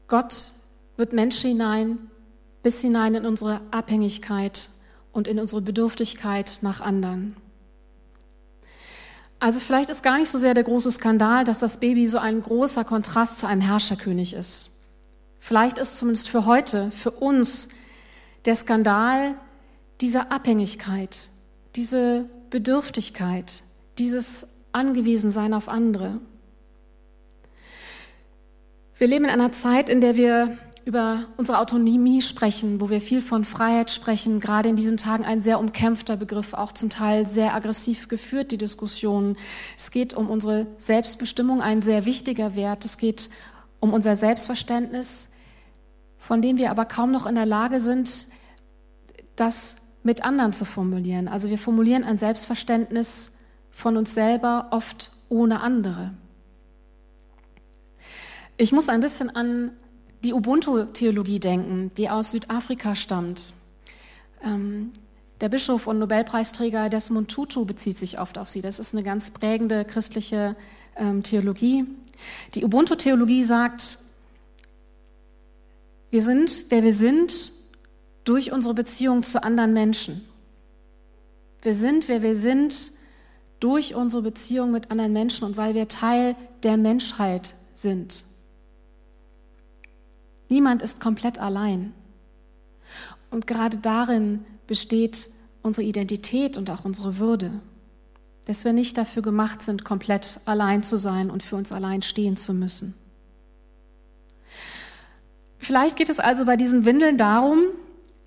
Gott 0.06 0.52
wird 0.96 1.12
Menschen 1.12 1.50
hinein, 1.50 2.10
bis 2.62 2.80
hinein 2.80 3.14
in 3.14 3.26
unsere 3.26 3.60
Abhängigkeit 3.70 4.68
und 5.12 5.28
in 5.28 5.38
unsere 5.38 5.60
Bedürftigkeit 5.60 6.58
nach 6.62 6.80
anderen. 6.80 7.36
Also 9.44 9.60
vielleicht 9.60 9.90
ist 9.90 10.02
gar 10.02 10.16
nicht 10.16 10.30
so 10.30 10.38
sehr 10.38 10.54
der 10.54 10.64
große 10.64 10.90
Skandal, 10.90 11.44
dass 11.44 11.58
das 11.58 11.76
Baby 11.76 12.06
so 12.06 12.16
ein 12.16 12.40
großer 12.40 12.82
Kontrast 12.82 13.38
zu 13.38 13.46
einem 13.46 13.60
Herrscherkönig 13.60 14.32
ist. 14.32 14.70
Vielleicht 15.38 15.76
ist 15.76 15.98
zumindest 15.98 16.30
für 16.30 16.46
heute, 16.46 16.90
für 16.92 17.10
uns, 17.10 17.68
der 18.46 18.56
Skandal 18.56 19.34
diese 20.00 20.30
Abhängigkeit, 20.30 21.28
diese 21.76 22.24
Bedürftigkeit, 22.48 23.62
dieses 23.98 24.48
Angewiesensein 24.72 25.52
auf 25.52 25.68
andere. 25.68 26.20
Wir 28.96 29.08
leben 29.08 29.26
in 29.26 29.30
einer 29.30 29.52
Zeit, 29.52 29.90
in 29.90 30.00
der 30.00 30.16
wir 30.16 30.56
über 30.84 31.24
unsere 31.38 31.58
Autonomie 31.58 32.20
sprechen, 32.20 32.80
wo 32.80 32.90
wir 32.90 33.00
viel 33.00 33.22
von 33.22 33.44
Freiheit 33.44 33.90
sprechen, 33.90 34.38
gerade 34.40 34.68
in 34.68 34.76
diesen 34.76 34.98
Tagen 34.98 35.24
ein 35.24 35.40
sehr 35.40 35.58
umkämpfter 35.58 36.16
Begriff, 36.16 36.52
auch 36.52 36.72
zum 36.72 36.90
Teil 36.90 37.26
sehr 37.26 37.54
aggressiv 37.54 38.08
geführt, 38.08 38.52
die 38.52 38.58
Diskussion. 38.58 39.36
Es 39.76 39.90
geht 39.90 40.12
um 40.12 40.28
unsere 40.28 40.66
Selbstbestimmung, 40.76 41.62
ein 41.62 41.80
sehr 41.80 42.04
wichtiger 42.04 42.54
Wert. 42.54 42.84
Es 42.84 42.98
geht 42.98 43.30
um 43.80 43.94
unser 43.94 44.14
Selbstverständnis, 44.14 45.30
von 46.18 46.42
dem 46.42 46.58
wir 46.58 46.70
aber 46.70 46.84
kaum 46.84 47.12
noch 47.12 47.26
in 47.26 47.34
der 47.34 47.46
Lage 47.46 47.80
sind, 47.80 48.26
das 49.36 49.76
mit 50.02 50.22
anderen 50.22 50.52
zu 50.52 50.66
formulieren. 50.66 51.28
Also 51.28 51.48
wir 51.48 51.58
formulieren 51.58 52.04
ein 52.04 52.18
Selbstverständnis 52.18 53.38
von 53.70 53.96
uns 53.96 54.12
selber 54.12 54.68
oft 54.70 55.12
ohne 55.30 55.60
andere. 55.60 56.12
Ich 58.58 58.70
muss 58.70 58.88
ein 58.88 59.00
bisschen 59.00 59.34
an 59.34 59.72
die 60.24 60.32
Ubuntu-Theologie 60.32 61.38
denken, 61.38 61.90
die 61.96 62.08
aus 62.08 62.30
Südafrika 62.30 62.96
stammt. 62.96 63.54
Ähm, 64.42 64.92
der 65.40 65.48
Bischof 65.48 65.86
und 65.86 65.98
Nobelpreisträger 65.98 66.88
Desmond 66.88 67.30
Tutu 67.30 67.64
bezieht 67.64 67.98
sich 67.98 68.18
oft 68.18 68.38
auf 68.38 68.48
sie. 68.48 68.62
Das 68.62 68.78
ist 68.78 68.94
eine 68.94 69.02
ganz 69.02 69.30
prägende 69.30 69.84
christliche 69.84 70.56
ähm, 70.96 71.22
Theologie. 71.22 71.84
Die 72.54 72.64
Ubuntu-Theologie 72.64 73.42
sagt, 73.42 73.98
wir 76.10 76.22
sind, 76.22 76.66
wer 76.70 76.82
wir 76.82 76.92
sind, 76.92 77.52
durch 78.24 78.52
unsere 78.52 78.74
Beziehung 78.74 79.22
zu 79.22 79.42
anderen 79.42 79.72
Menschen. 79.72 80.24
Wir 81.60 81.74
sind, 81.74 82.08
wer 82.08 82.22
wir 82.22 82.36
sind, 82.36 82.92
durch 83.60 83.94
unsere 83.94 84.22
Beziehung 84.22 84.70
mit 84.70 84.90
anderen 84.90 85.12
Menschen 85.12 85.44
und 85.44 85.56
weil 85.56 85.74
wir 85.74 85.88
Teil 85.88 86.36
der 86.62 86.76
Menschheit 86.76 87.54
sind. 87.74 88.24
Niemand 90.54 90.82
ist 90.82 91.00
komplett 91.00 91.40
allein. 91.40 91.92
Und 93.32 93.48
gerade 93.48 93.78
darin 93.78 94.44
besteht 94.68 95.28
unsere 95.62 95.84
Identität 95.84 96.56
und 96.56 96.70
auch 96.70 96.84
unsere 96.84 97.18
Würde, 97.18 97.50
dass 98.44 98.64
wir 98.64 98.72
nicht 98.72 98.96
dafür 98.96 99.20
gemacht 99.20 99.62
sind, 99.62 99.84
komplett 99.84 100.38
allein 100.44 100.84
zu 100.84 100.96
sein 100.96 101.28
und 101.28 101.42
für 101.42 101.56
uns 101.56 101.72
allein 101.72 102.02
stehen 102.02 102.36
zu 102.36 102.54
müssen. 102.54 102.94
Vielleicht 105.58 105.96
geht 105.96 106.08
es 106.08 106.20
also 106.20 106.44
bei 106.44 106.56
diesen 106.56 106.86
Windeln 106.86 107.16
darum, 107.16 107.64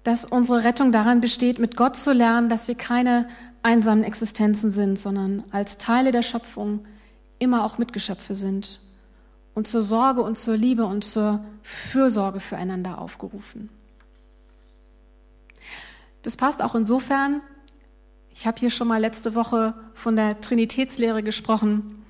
dass 0.04 0.26
unsere 0.26 0.66
Rettung 0.66 0.92
daran 0.92 1.22
besteht, 1.22 1.60
mit 1.60 1.78
Gott 1.78 1.96
zu 1.96 2.12
lernen, 2.12 2.50
dass 2.50 2.68
wir 2.68 2.76
keine 2.76 3.30
einsamen 3.63 4.04
Existenzen 4.04 4.72
sind, 4.72 5.00
sondern 5.00 5.46
als 5.52 5.78
Teile 5.78 6.12
der 6.12 6.24
Schöpfung 6.24 6.86
immer 7.40 7.63
auch 7.63 7.78
Mitgeschöpfe 7.78 8.36
sind 8.36 8.82
und 9.58 9.67
zur 9.67 9.82
Sorge 9.82 10.22
und 10.22 10.38
zur 10.38 10.56
Liebe 10.56 10.86
und 10.86 11.04
zur 11.04 11.43
Fürsorge 11.63 12.39
füreinander 12.39 13.02
aufgerufen. 13.02 13.70
Das 16.22 16.38
passt 16.38 16.62
auch 16.62 16.76
insofern, 16.76 17.41
ich 18.30 18.46
habe 18.46 18.60
hier 18.60 18.70
schon 18.70 18.88
mal 18.88 19.02
letzte 19.02 19.34
Woche 19.34 19.74
von 19.96 20.15
der 20.15 20.39
Trinitätslehre 20.41 21.24
gesprochen, 21.24 22.06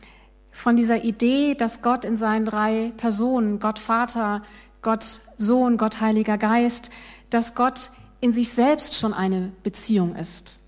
von 0.52 0.76
dieser 0.76 1.06
Idee, 1.06 1.56
dass 1.56 1.82
Gott 1.82 2.04
in 2.04 2.18
seinen 2.18 2.44
drei 2.44 2.92
Personen, 2.98 3.62
Gott 3.62 3.80
Vater, 3.80 4.44
Gott 4.82 5.06
Sohn, 5.38 5.78
Gott 5.78 6.02
Heiliger 6.02 6.38
Geist, 6.38 6.92
dass 7.30 7.56
Gott 7.56 7.92
in 8.20 8.34
sich 8.34 8.50
selbst 8.50 8.96
schon 8.96 9.14
eine 9.14 9.54
Beziehung 9.64 10.18
ist. 10.18 10.60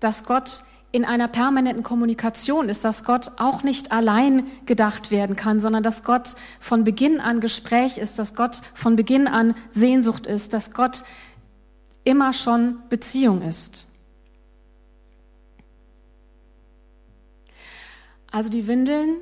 Dass 0.00 0.24
Gott 0.24 0.64
in 0.90 1.04
einer 1.04 1.28
permanenten 1.28 1.82
Kommunikation 1.82 2.68
ist, 2.68 2.84
dass 2.84 3.04
Gott 3.04 3.32
auch 3.36 3.62
nicht 3.62 3.92
allein 3.92 4.46
gedacht 4.64 5.10
werden 5.10 5.36
kann, 5.36 5.60
sondern 5.60 5.82
dass 5.82 6.02
Gott 6.02 6.34
von 6.60 6.84
Beginn 6.84 7.20
an 7.20 7.40
Gespräch 7.40 7.98
ist, 7.98 8.18
dass 8.18 8.34
Gott 8.34 8.62
von 8.74 8.96
Beginn 8.96 9.26
an 9.26 9.54
Sehnsucht 9.70 10.26
ist, 10.26 10.54
dass 10.54 10.72
Gott 10.72 11.04
immer 12.04 12.32
schon 12.32 12.78
Beziehung 12.88 13.42
ist. 13.42 13.86
Also 18.30 18.48
die 18.48 18.66
Windeln, 18.66 19.16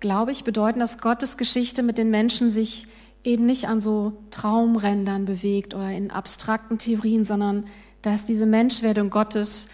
glaube 0.00 0.32
ich, 0.32 0.44
bedeuten, 0.44 0.80
dass 0.80 0.98
Gottes 0.98 1.36
Geschichte 1.36 1.82
mit 1.82 1.98
den 1.98 2.10
Menschen 2.10 2.50
sich 2.50 2.86
eben 3.24 3.44
nicht 3.44 3.68
an 3.68 3.80
so 3.80 4.14
Traumrändern 4.30 5.26
bewegt 5.26 5.74
oder 5.74 5.90
in 5.90 6.10
abstrakten 6.10 6.78
Theorien, 6.78 7.24
sondern 7.24 7.66
dass 8.00 8.24
diese 8.24 8.46
Menschwerdung 8.46 9.10
Gottes 9.10 9.68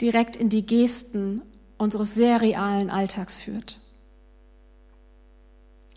direkt 0.00 0.36
in 0.36 0.48
die 0.48 0.64
Gesten 0.64 1.42
unseres 1.76 2.14
sehr 2.14 2.40
realen 2.40 2.90
Alltags 2.90 3.40
führt. 3.40 3.78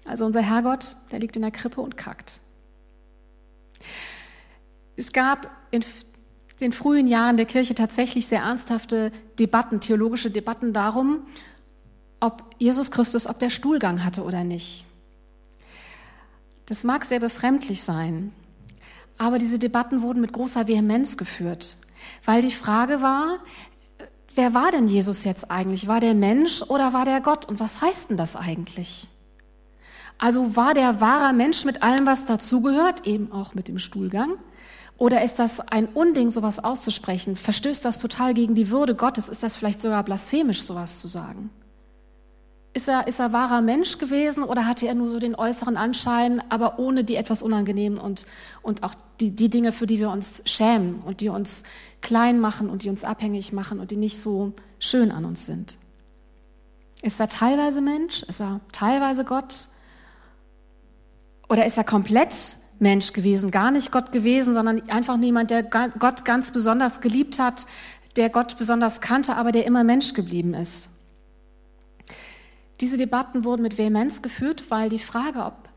Also 0.06 0.26
unser 0.26 0.42
Herrgott, 0.42 0.96
der 1.12 1.20
liegt 1.20 1.36
in 1.36 1.42
der 1.42 1.52
Krippe 1.52 1.82
und 1.82 1.98
kackt. 1.98 2.40
Es 4.96 5.14
gab 5.14 5.50
in 5.72 5.84
den 6.60 6.72
frühen 6.72 7.08
Jahren 7.08 7.38
der 7.38 7.46
Kirche 7.46 7.76
tatsächlich 7.76 8.28
sehr 8.28 8.42
ernsthafte 8.42 9.12
Debatten, 9.40 9.80
theologische 9.80 10.30
Debatten 10.30 10.74
darum, 10.74 11.26
ob 12.20 12.44
Jesus 12.60 12.92
Christus, 12.92 13.28
ob 13.28 13.40
der 13.40 13.50
Stuhlgang 13.50 14.04
hatte 14.06 14.24
oder 14.24 14.44
nicht. 14.44 14.86
Das 16.68 16.84
mag 16.84 17.04
sehr 17.06 17.20
befremdlich 17.20 17.82
sein, 17.82 18.32
aber 19.18 19.40
diese 19.40 19.60
Debatten 19.60 20.02
wurden 20.02 20.22
mit 20.22 20.34
großer 20.34 20.68
Vehemenz 20.68 21.18
geführt, 21.18 21.78
weil 22.26 22.42
die 22.42 22.52
Frage 22.52 23.02
war, 23.02 23.40
wer 24.36 24.54
war 24.54 24.72
denn 24.72 24.88
Jesus 24.88 25.24
jetzt 25.24 25.52
eigentlich? 25.52 25.88
War 25.88 26.00
der 26.00 26.14
Mensch 26.14 26.62
oder 26.64 26.94
war 26.94 27.06
der 27.06 27.22
Gott? 27.22 27.46
Und 27.46 27.60
was 27.60 27.82
heißt 27.82 28.10
denn 28.10 28.18
das 28.18 28.36
eigentlich? 28.36 29.08
Also 30.18 30.56
war 30.56 30.74
der 30.74 31.02
wahrer 31.02 31.34
Mensch 31.34 31.66
mit 31.66 31.82
allem, 31.82 32.06
was 32.06 32.26
dazugehört, 32.26 33.08
eben 33.08 33.32
auch 33.32 33.54
mit 33.54 33.68
dem 33.68 33.80
Stuhlgang? 33.80 34.36
Oder 34.98 35.24
ist 35.24 35.40
das 35.40 35.60
ein 35.60 35.88
Unding, 35.88 36.30
sowas 36.30 36.64
auszusprechen? 36.64 37.36
Verstößt 37.36 37.84
das 37.84 37.98
total 37.98 38.36
gegen 38.36 38.54
die 38.54 38.70
Würde 38.70 38.94
Gottes? 38.94 39.30
Ist 39.30 39.42
das 39.42 39.56
vielleicht 39.56 39.82
sogar 39.82 40.04
blasphemisch, 40.04 40.62
sowas 40.62 41.00
zu 41.00 41.08
sagen? 41.08 41.50
Ist 42.74 42.88
er, 42.88 43.06
ist 43.06 43.20
er 43.20 43.34
wahrer 43.34 43.62
Mensch 43.62 43.98
gewesen 43.98 44.44
oder 44.44 44.66
hatte 44.66 44.88
er 44.88 44.94
nur 44.94 45.10
so 45.10 45.20
den 45.20 45.36
äußeren 45.36 45.76
Anschein, 45.76 46.42
aber 46.50 46.80
ohne 46.80 47.04
die 47.04 47.18
etwas 47.18 47.44
unangenehmen 47.44 48.00
und, 48.00 48.26
und 48.62 48.84
auch 48.84 48.96
die, 49.20 49.36
die 49.36 49.50
Dinge, 49.50 49.74
für 49.74 49.86
die 49.86 50.00
wir 50.00 50.10
uns 50.10 50.42
schämen 50.46 51.02
und 51.02 51.20
die 51.20 51.28
uns 51.28 51.64
klein 52.00 52.40
machen 52.40 52.70
und 52.70 52.84
die 52.84 52.90
uns 52.90 53.04
abhängig 53.04 53.52
machen 53.52 53.82
und 53.82 53.92
die 53.92 53.98
nicht 53.98 54.18
so 54.18 54.54
schön 54.80 55.12
an 55.12 55.26
uns 55.26 55.46
sind? 55.46 55.76
Ist 57.02 57.20
er 57.20 57.28
teilweise 57.28 57.82
Mensch? 57.82 58.24
Ist 58.24 58.40
er 58.40 58.62
teilweise 58.72 59.26
Gott? 59.26 59.68
Oder 61.50 61.66
ist 61.66 61.78
er 61.78 61.84
komplett 61.84 62.34
Mensch 62.80 63.12
gewesen, 63.12 63.52
gar 63.52 63.72
nicht 63.72 63.92
Gott 63.92 64.14
gewesen, 64.14 64.54
sondern 64.54 64.90
einfach 64.90 65.18
niemand, 65.18 65.52
der 65.52 65.64
Gott 65.64 66.24
ganz 66.24 66.52
besonders 66.52 67.02
geliebt 67.02 67.38
hat, 67.38 67.66
der 68.16 68.30
Gott 68.30 68.58
besonders 68.58 69.02
kannte, 69.02 69.36
aber 69.36 69.52
der 69.52 69.66
immer 69.66 69.84
Mensch 69.84 70.14
geblieben 70.14 70.54
ist? 70.54 70.91
Diese 72.82 72.98
Debatten 72.98 73.46
wurden 73.46 73.62
mit 73.62 73.78
Vehemenz 73.78 74.24
geführt, 74.24 74.64
weil 74.70 74.90
die 74.90 75.00
Frage, 75.00 75.46
ob 75.46 75.70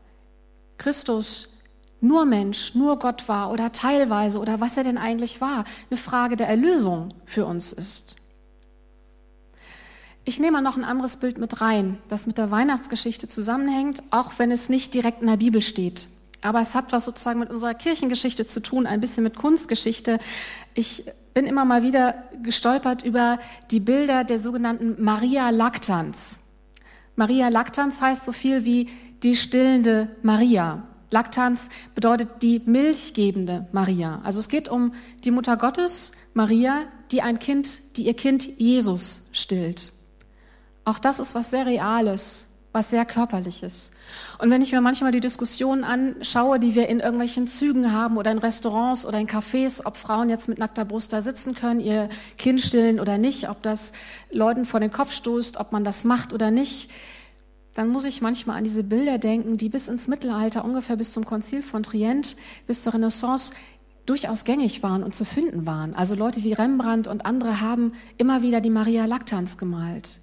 Christus 0.79 1.49
nur 2.01 2.25
Mensch, 2.25 2.73
nur 2.73 2.99
Gott 2.99 3.27
war 3.27 3.51
oder 3.51 3.71
teilweise 3.71 4.39
oder 4.39 4.59
was 4.59 4.75
er 4.75 4.83
denn 4.83 4.97
eigentlich 4.97 5.39
war, 5.39 5.65
eine 5.89 5.97
Frage 5.97 6.35
der 6.35 6.47
Erlösung 6.47 7.09
für 7.25 7.45
uns 7.45 7.73
ist. 7.73 8.15
Ich 10.23 10.39
nehme 10.39 10.61
noch 10.63 10.75
ein 10.75 10.83
anderes 10.83 11.17
Bild 11.17 11.37
mit 11.37 11.61
rein, 11.61 11.99
das 12.09 12.25
mit 12.25 12.39
der 12.39 12.49
Weihnachtsgeschichte 12.49 13.27
zusammenhängt, 13.27 14.01
auch 14.09 14.33
wenn 14.37 14.49
es 14.49 14.69
nicht 14.69 14.93
direkt 14.95 15.21
in 15.21 15.27
der 15.27 15.37
Bibel 15.37 15.61
steht. 15.61 16.09
Aber 16.41 16.59
es 16.59 16.73
hat 16.73 16.91
was 16.91 17.05
sozusagen 17.05 17.39
mit 17.39 17.51
unserer 17.51 17.75
Kirchengeschichte 17.75 18.47
zu 18.47 18.59
tun, 18.61 18.87
ein 18.87 18.99
bisschen 18.99 19.23
mit 19.23 19.35
Kunstgeschichte. 19.35 20.19
Ich 20.73 21.05
bin 21.35 21.45
immer 21.45 21.65
mal 21.65 21.83
wieder 21.83 22.23
gestolpert 22.41 23.03
über 23.03 23.39
die 23.69 23.79
Bilder 23.79 24.23
der 24.23 24.39
sogenannten 24.39 25.03
Maria 25.03 25.51
Lactans. 25.51 26.39
Maria 27.15 27.49
Lactans 27.49 28.01
heißt 28.01 28.25
so 28.25 28.31
viel 28.31 28.65
wie 28.65 28.89
die 29.23 29.35
stillende 29.35 30.09
Maria. 30.21 30.83
Laktans 31.11 31.69
bedeutet 31.93 32.41
die 32.41 32.61
milchgebende 32.65 33.67
Maria. 33.71 34.21
Also 34.23 34.39
es 34.39 34.49
geht 34.49 34.67
um 34.67 34.93
die 35.23 35.31
Mutter 35.31 35.55
Gottes, 35.55 36.11
Maria, 36.33 36.81
die 37.11 37.21
ein 37.21 37.39
Kind, 37.39 37.97
die 37.97 38.05
ihr 38.05 38.15
Kind 38.15 38.59
Jesus 38.59 39.23
stillt. 39.31 39.93
Auch 40.83 40.99
das 40.99 41.19
ist 41.19 41.33
was 41.33 41.51
sehr 41.51 41.65
Reales, 41.65 42.54
was 42.75 42.91
sehr 42.91 43.05
Körperliches. 43.05 43.91
Und 44.37 44.51
wenn 44.51 44.61
ich 44.61 44.71
mir 44.71 44.81
manchmal 44.81 45.11
die 45.11 45.21
Diskussionen 45.21 45.83
anschaue, 45.83 46.59
die 46.59 46.75
wir 46.75 46.87
in 46.89 46.99
irgendwelchen 46.99 47.47
Zügen 47.47 47.91
haben 47.91 48.17
oder 48.17 48.31
in 48.31 48.37
Restaurants 48.37 49.05
oder 49.05 49.17
in 49.17 49.27
Cafés, 49.27 49.83
ob 49.85 49.97
Frauen 49.97 50.29
jetzt 50.29 50.47
mit 50.49 50.59
nackter 50.59 50.85
Brust 50.85 51.13
da 51.13 51.21
sitzen 51.21 51.55
können, 51.55 51.79
ihr 51.79 52.09
Kind 52.37 52.61
stillen 52.61 52.99
oder 52.99 53.17
nicht, 53.17 53.49
ob 53.49 53.63
das 53.63 53.93
Leuten 54.29 54.65
vor 54.65 54.81
den 54.81 54.91
Kopf 54.91 55.13
stoßt, 55.13 55.57
ob 55.57 55.71
man 55.71 55.85
das 55.85 56.03
macht 56.03 56.33
oder 56.33 56.51
nicht, 56.51 56.91
dann 57.73 57.87
muss 57.87 58.05
ich 58.05 58.21
manchmal 58.21 58.57
an 58.57 58.63
diese 58.65 58.83
Bilder 58.83 59.17
denken, 59.17 59.55
die 59.55 59.69
bis 59.69 59.87
ins 59.87 60.07
Mittelalter, 60.07 60.63
ungefähr 60.63 60.97
bis 60.97 61.13
zum 61.13 61.25
Konzil 61.25 61.61
von 61.61 61.81
Trient, 61.81 62.35
bis 62.67 62.83
zur 62.83 62.93
Renaissance 62.93 63.53
durchaus 64.05 64.43
gängig 64.43 64.83
waren 64.83 65.03
und 65.03 65.15
zu 65.15 65.25
finden 65.25 65.65
waren. 65.65 65.95
Also 65.95 66.15
Leute 66.15 66.43
wie 66.43 66.53
Rembrandt 66.53 67.07
und 67.07 67.25
andere 67.25 67.61
haben 67.61 67.93
immer 68.17 68.41
wieder 68.41 68.61
die 68.61 68.69
Maria 68.69 69.05
Lactans 69.05 69.57
gemalt. 69.57 70.19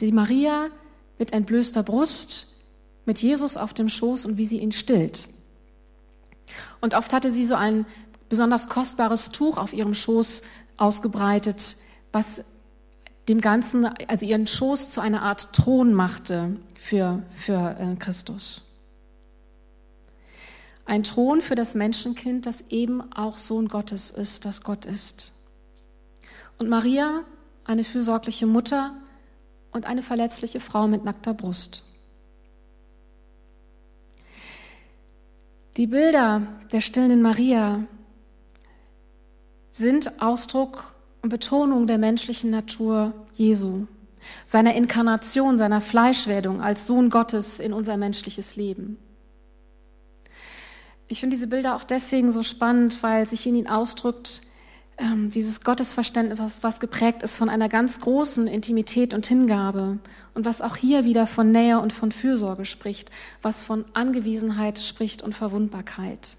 Die 0.00 0.12
Maria 0.12 0.68
mit 1.20 1.32
entblößter 1.32 1.84
Brust, 1.84 2.48
mit 3.04 3.20
Jesus 3.20 3.56
auf 3.56 3.74
dem 3.74 3.88
Schoß 3.88 4.24
und 4.24 4.38
wie 4.38 4.46
sie 4.46 4.58
ihn 4.58 4.72
stillt. 4.72 5.28
Und 6.80 6.94
oft 6.94 7.12
hatte 7.12 7.30
sie 7.30 7.46
so 7.46 7.54
ein 7.54 7.86
besonders 8.28 8.68
kostbares 8.68 9.30
Tuch 9.30 9.58
auf 9.58 9.74
ihrem 9.74 9.94
Schoß 9.94 10.42
ausgebreitet, 10.78 11.76
was 12.10 12.42
dem 13.28 13.40
Ganzen, 13.40 13.84
also 14.08 14.24
ihren 14.24 14.46
Schoß 14.46 14.90
zu 14.90 15.00
einer 15.00 15.22
Art 15.22 15.52
Thron 15.52 15.92
machte 15.92 16.56
für, 16.74 17.22
für 17.36 17.76
äh, 17.78 17.96
Christus. 17.96 18.62
Ein 20.86 21.02
Thron 21.02 21.42
für 21.42 21.54
das 21.54 21.74
Menschenkind, 21.74 22.46
das 22.46 22.64
eben 22.70 23.12
auch 23.12 23.36
Sohn 23.36 23.68
Gottes 23.68 24.10
ist, 24.10 24.46
das 24.46 24.62
Gott 24.62 24.86
ist. 24.86 25.34
Und 26.58 26.68
Maria, 26.68 27.24
eine 27.64 27.84
fürsorgliche 27.84 28.46
Mutter 28.46 28.99
und 29.72 29.86
eine 29.86 30.02
verletzliche 30.02 30.60
Frau 30.60 30.86
mit 30.86 31.04
nackter 31.04 31.34
Brust. 31.34 31.84
Die 35.76 35.86
Bilder 35.86 36.42
der 36.72 36.80
stillenden 36.80 37.22
Maria 37.22 37.84
sind 39.70 40.20
Ausdruck 40.20 40.92
und 41.22 41.30
Betonung 41.30 41.86
der 41.86 41.98
menschlichen 41.98 42.50
Natur 42.50 43.14
Jesu, 43.34 43.86
seiner 44.44 44.74
Inkarnation, 44.74 45.58
seiner 45.58 45.80
Fleischwerdung 45.80 46.60
als 46.60 46.86
Sohn 46.86 47.08
Gottes 47.08 47.60
in 47.60 47.72
unser 47.72 47.96
menschliches 47.96 48.56
Leben. 48.56 48.98
Ich 51.08 51.20
finde 51.20 51.34
diese 51.34 51.48
Bilder 51.48 51.76
auch 51.76 51.84
deswegen 51.84 52.30
so 52.30 52.42
spannend, 52.42 53.02
weil 53.02 53.28
sich 53.28 53.46
in 53.46 53.54
ihnen 53.54 53.66
ausdrückt, 53.66 54.42
ähm, 55.00 55.30
dieses 55.30 55.62
Gottesverständnis, 55.62 56.38
was, 56.38 56.62
was 56.62 56.78
geprägt 56.78 57.22
ist 57.22 57.36
von 57.36 57.48
einer 57.48 57.68
ganz 57.68 58.00
großen 58.00 58.46
Intimität 58.46 59.14
und 59.14 59.26
Hingabe 59.26 59.98
und 60.34 60.44
was 60.44 60.62
auch 60.62 60.76
hier 60.76 61.04
wieder 61.04 61.26
von 61.26 61.50
Nähe 61.50 61.80
und 61.80 61.92
von 61.92 62.12
Fürsorge 62.12 62.66
spricht, 62.66 63.10
was 63.42 63.62
von 63.62 63.84
Angewiesenheit 63.94 64.78
spricht 64.78 65.22
und 65.22 65.34
Verwundbarkeit. 65.34 66.36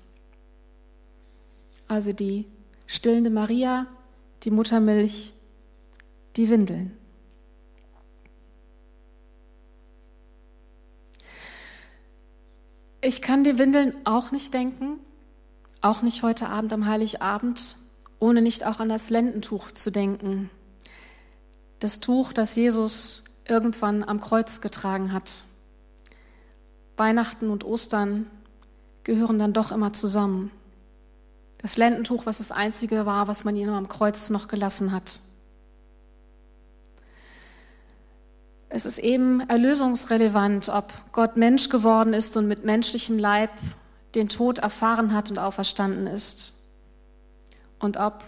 Also 1.88 2.14
die 2.14 2.46
stillende 2.88 3.30
Maria 3.30 3.88
die 4.44 4.52
Muttermilch, 4.52 5.34
die 6.36 6.50
Windeln. 6.50 6.98
Ich 13.02 13.22
kann 13.22 13.44
die 13.44 13.58
Windeln 13.58 13.94
auch 14.04 14.32
nicht 14.32 14.54
denken, 14.54 15.00
auch 15.82 16.02
nicht 16.02 16.22
heute 16.22 16.50
Abend 16.50 16.72
am 16.72 16.86
Heiligabend, 16.86 17.78
ohne 18.22 18.42
nicht 18.42 18.66
auch 18.66 18.80
an 18.80 18.88
das 18.88 19.10
Lendentuch 19.10 19.72
zu 19.72 19.92
denken. 19.92 20.50
Das 21.80 22.00
Tuch, 22.00 22.32
das 22.32 22.56
Jesus 22.56 23.26
irgendwann 23.46 24.04
am 24.04 24.22
Kreuz 24.22 24.62
getragen 24.62 25.12
hat. 25.12 25.44
Weihnachten 26.98 27.50
und 27.50 27.64
Ostern 27.64 28.28
gehören 29.04 29.40
dann 29.40 29.54
doch 29.54 29.72
immer 29.72 29.92
zusammen. 29.92 30.52
Das 31.58 31.78
Lendentuch, 31.78 32.28
was 32.28 32.38
das 32.38 32.52
einzige 32.52 33.08
war, 33.08 33.28
was 33.28 33.44
man 33.44 33.56
ihm 33.56 33.70
am 33.70 33.90
Kreuz 33.90 34.30
noch 34.30 34.48
gelassen 34.48 34.92
hat. 34.92 35.20
Es 38.70 38.86
ist 38.86 39.00
eben 39.00 39.42
erlösungsrelevant, 39.50 40.70
ob 40.70 40.94
Gott 41.12 41.38
Mensch 41.38 41.70
geworden 41.70 42.14
ist 42.14 42.38
und 42.38 42.48
mit 42.48 42.66
menschlichem 42.66 43.18
Leib 43.18 43.50
den 44.14 44.30
Tod 44.30 44.60
erfahren 44.60 45.14
hat 45.14 45.32
und 45.32 45.40
auferstanden 45.40 46.06
ist. 46.06 46.54
Und 47.82 47.98
ob 47.98 48.24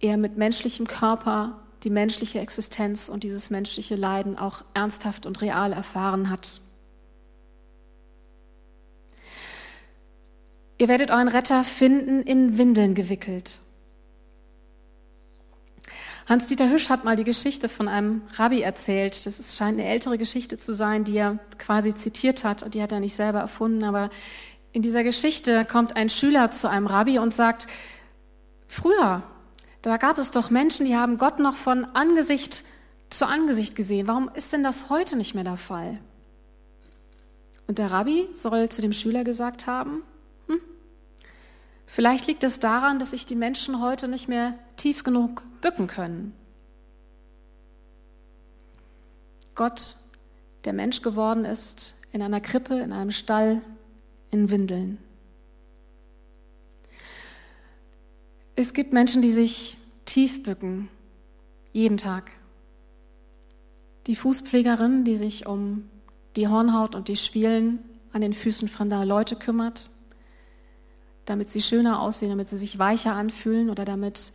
er 0.00 0.16
mit 0.16 0.36
menschlichem 0.36 0.86
Körper 0.86 1.60
die 1.82 1.90
menschliche 1.90 2.40
Existenz 2.40 3.08
und 3.08 3.22
dieses 3.22 3.50
menschliche 3.50 3.94
Leiden 3.94 4.38
auch 4.38 4.64
ernsthaft 4.74 5.26
und 5.26 5.40
real 5.40 5.72
erfahren 5.72 6.30
hat. 6.30 6.60
Ihr 10.78 10.88
werdet 10.88 11.10
euren 11.10 11.28
Retter 11.28 11.64
finden, 11.64 12.22
in 12.22 12.58
Windeln 12.58 12.94
gewickelt. 12.94 13.60
Hans-Dieter 16.28 16.68
Hüsch 16.70 16.90
hat 16.90 17.04
mal 17.04 17.14
die 17.14 17.24
Geschichte 17.24 17.68
von 17.68 17.86
einem 17.86 18.22
Rabbi 18.34 18.60
erzählt. 18.60 19.26
Das 19.26 19.38
ist, 19.38 19.56
scheint 19.56 19.78
eine 19.78 19.88
ältere 19.88 20.18
Geschichte 20.18 20.58
zu 20.58 20.74
sein, 20.74 21.04
die 21.04 21.16
er 21.16 21.38
quasi 21.56 21.94
zitiert 21.94 22.42
hat. 22.42 22.74
Die 22.74 22.82
hat 22.82 22.90
er 22.90 22.98
nicht 22.98 23.14
selber 23.14 23.38
erfunden. 23.38 23.84
Aber 23.84 24.10
in 24.72 24.82
dieser 24.82 25.04
Geschichte 25.04 25.64
kommt 25.64 25.94
ein 25.94 26.10
Schüler 26.10 26.50
zu 26.50 26.68
einem 26.68 26.88
Rabbi 26.88 27.20
und 27.20 27.32
sagt, 27.32 27.68
früher, 28.68 29.22
da 29.82 29.96
gab 29.96 30.18
es 30.18 30.30
doch 30.30 30.50
Menschen, 30.50 30.86
die 30.86 30.96
haben 30.96 31.18
Gott 31.18 31.38
noch 31.38 31.54
von 31.54 31.84
Angesicht 31.84 32.64
zu 33.10 33.26
Angesicht 33.26 33.76
gesehen. 33.76 34.08
Warum 34.08 34.30
ist 34.34 34.52
denn 34.52 34.64
das 34.64 34.90
heute 34.90 35.16
nicht 35.16 35.34
mehr 35.34 35.44
der 35.44 35.56
Fall? 35.56 36.00
Und 37.68 37.78
der 37.78 37.90
Rabbi 37.90 38.28
soll 38.32 38.68
zu 38.68 38.82
dem 38.82 38.92
Schüler 38.92 39.24
gesagt 39.24 39.66
haben, 39.66 40.02
Vielleicht 41.86 42.26
liegt 42.26 42.44
es 42.44 42.60
daran, 42.60 42.98
dass 42.98 43.12
sich 43.12 43.26
die 43.26 43.36
Menschen 43.36 43.80
heute 43.80 44.08
nicht 44.08 44.28
mehr 44.28 44.58
tief 44.76 45.04
genug 45.04 45.44
bücken 45.60 45.86
können. 45.86 46.34
Gott, 49.54 49.96
der 50.64 50.72
Mensch 50.72 51.00
geworden 51.00 51.44
ist, 51.44 51.94
in 52.12 52.20
einer 52.20 52.40
Krippe, 52.40 52.74
in 52.80 52.92
einem 52.92 53.12
Stall, 53.12 53.62
in 54.30 54.50
Windeln. 54.50 54.98
Es 58.56 58.72
gibt 58.72 58.92
Menschen, 58.92 59.22
die 59.22 59.30
sich 59.30 59.76
tief 60.06 60.42
bücken, 60.42 60.88
jeden 61.72 61.98
Tag. 61.98 62.30
Die 64.06 64.16
Fußpflegerin, 64.16 65.04
die 65.04 65.14
sich 65.14 65.46
um 65.46 65.88
die 66.36 66.48
Hornhaut 66.48 66.94
und 66.94 67.08
die 67.08 67.16
Schwielen 67.16 67.78
an 68.12 68.22
den 68.22 68.32
Füßen 68.32 68.68
fremder 68.68 69.04
Leute 69.04 69.36
kümmert 69.36 69.90
damit 71.26 71.50
sie 71.50 71.60
schöner 71.60 72.00
aussehen, 72.00 72.30
damit 72.30 72.48
sie 72.48 72.56
sich 72.56 72.78
weicher 72.78 73.12
anfühlen 73.12 73.68
oder 73.68 73.84
damit 73.84 74.32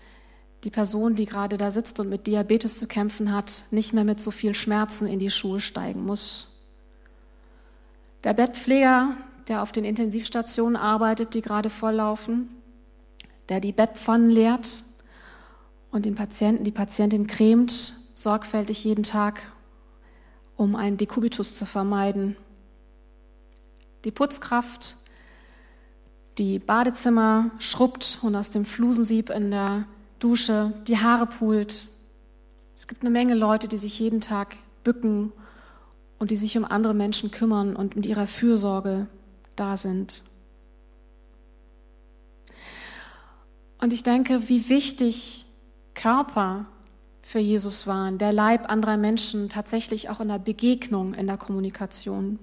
die 0.64 0.70
Person, 0.70 1.16
die 1.16 1.26
gerade 1.26 1.58
da 1.58 1.72
sitzt 1.72 2.00
und 2.00 2.10
mit 2.10 2.28
Diabetes 2.28 2.78
zu 2.78 2.86
kämpfen 2.86 3.34
hat, 3.34 3.64
nicht 3.72 3.94
mehr 3.94 4.04
mit 4.04 4.20
so 4.22 4.30
viel 4.30 4.54
Schmerzen 4.54 5.08
in 5.08 5.18
die 5.18 5.32
Schuhe 5.32 5.60
steigen 5.60 6.06
muss. 6.06 6.50
Der 8.24 8.34
Bettpfleger, 8.34 9.16
der 9.48 9.64
auf 9.64 9.72
den 9.72 9.86
Intensivstationen 9.86 10.76
arbeitet, 10.76 11.34
die 11.34 11.42
gerade 11.42 11.72
volllaufen, 11.72 12.50
der 13.52 13.60
die 13.60 13.74
Bettpfannen 13.74 14.30
leert 14.30 14.86
und 15.92 16.06
den 16.06 16.16
Patienten, 16.16 16.64
die 16.64 16.72
Patientin 16.72 17.28
cremt, 17.28 17.72
sorgfältig 18.14 18.86
jeden 18.86 19.04
Tag, 19.04 19.42
um 20.56 20.78
einen 20.78 20.96
Dekubitus 20.96 21.58
zu 21.58 21.66
vermeiden. 21.66 22.38
Die 24.06 24.12
Putzkraft, 24.12 24.96
die 26.38 26.60
Badezimmer 26.60 27.52
schrubbt 27.60 28.20
und 28.22 28.38
aus 28.38 28.52
dem 28.52 28.64
Flusensieb 28.64 29.30
in 29.30 29.52
der 29.52 29.84
Dusche 30.20 30.72
die 30.88 31.00
Haare 31.00 31.28
pult. 31.28 31.90
Es 32.78 32.88
gibt 32.88 33.02
eine 33.02 33.10
Menge 33.10 33.36
Leute, 33.36 33.68
die 33.68 33.78
sich 33.78 34.00
jeden 34.00 34.22
Tag 34.22 34.56
bücken 34.86 35.34
und 36.20 36.32
die 36.32 36.38
sich 36.38 36.58
um 36.58 36.64
andere 36.64 36.94
Menschen 36.94 37.32
kümmern 37.32 37.76
und 37.76 37.98
mit 37.98 38.06
ihrer 38.06 38.28
Fürsorge 38.28 39.08
da 39.58 39.76
sind. 39.76 40.24
Und 43.82 43.94
ich 43.94 44.04
denke, 44.04 44.48
wie 44.48 44.70
wichtig 44.70 45.46
Körper 45.96 46.68
für 47.24 47.40
Jesus 47.40 47.88
waren, 47.88 48.20
der 48.20 48.32
Leib 48.32 48.70
anderer 48.70 48.96
Menschen 48.96 49.50
tatsächlich 49.50 50.10
auch 50.10 50.20
in 50.20 50.28
der 50.28 50.40
Begegnung, 50.40 51.16
in 51.16 51.26
der 51.26 51.38
Kommunikation. 51.38 52.38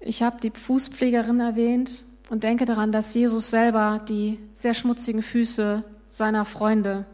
Ich 0.00 0.22
habe 0.22 0.40
die 0.40 0.50
Fußpflegerin 0.50 1.38
erwähnt 1.40 2.04
und 2.28 2.42
denke 2.42 2.64
daran, 2.64 2.90
dass 2.90 3.14
Jesus 3.14 3.50
selber 3.50 4.00
die 4.08 4.40
sehr 4.52 4.74
schmutzigen 4.74 5.22
Füße 5.22 5.84
seiner 6.08 6.44
Freunde 6.44 7.06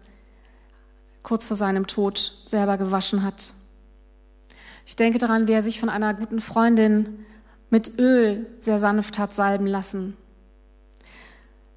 kurz 1.22 1.46
vor 1.46 1.56
seinem 1.56 1.86
Tod 1.86 2.32
selber 2.46 2.78
gewaschen 2.78 3.22
hat. 3.22 3.52
Ich 4.86 4.96
denke 4.96 5.18
daran, 5.18 5.48
wie 5.48 5.52
er 5.52 5.62
sich 5.62 5.78
von 5.78 5.90
einer 5.90 6.14
guten 6.14 6.40
Freundin 6.40 7.26
mit 7.68 7.98
Öl 7.98 8.46
sehr 8.58 8.78
sanft 8.78 9.18
hat 9.18 9.34
salben 9.34 9.66
lassen. 9.66 10.16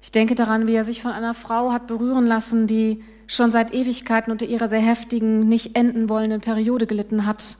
Ich 0.00 0.12
denke 0.12 0.34
daran, 0.34 0.66
wie 0.66 0.74
er 0.74 0.84
sich 0.84 1.02
von 1.02 1.12
einer 1.12 1.34
Frau 1.34 1.72
hat 1.72 1.86
berühren 1.86 2.26
lassen, 2.26 2.66
die 2.66 3.02
schon 3.26 3.50
seit 3.50 3.72
Ewigkeiten 3.72 4.30
unter 4.30 4.46
ihrer 4.46 4.68
sehr 4.68 4.80
heftigen, 4.80 5.48
nicht 5.48 5.76
enden 5.76 6.08
wollenden 6.08 6.40
Periode 6.40 6.86
gelitten 6.86 7.26
hat 7.26 7.56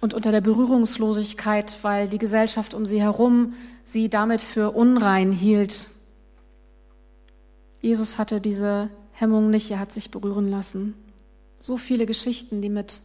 und 0.00 0.14
unter 0.14 0.32
der 0.32 0.40
Berührungslosigkeit, 0.40 1.78
weil 1.82 2.08
die 2.08 2.18
Gesellschaft 2.18 2.74
um 2.74 2.86
sie 2.86 3.02
herum 3.02 3.54
sie 3.84 4.08
damit 4.08 4.40
für 4.40 4.70
unrein 4.70 5.30
hielt. 5.30 5.88
Jesus 7.80 8.18
hatte 8.18 8.40
diese 8.40 8.88
Hemmung 9.12 9.50
nicht, 9.50 9.70
er 9.70 9.78
hat 9.78 9.92
sich 9.92 10.10
berühren 10.10 10.48
lassen. 10.48 10.94
So 11.60 11.76
viele 11.76 12.06
Geschichten, 12.06 12.62
die 12.62 12.70
mit 12.70 13.02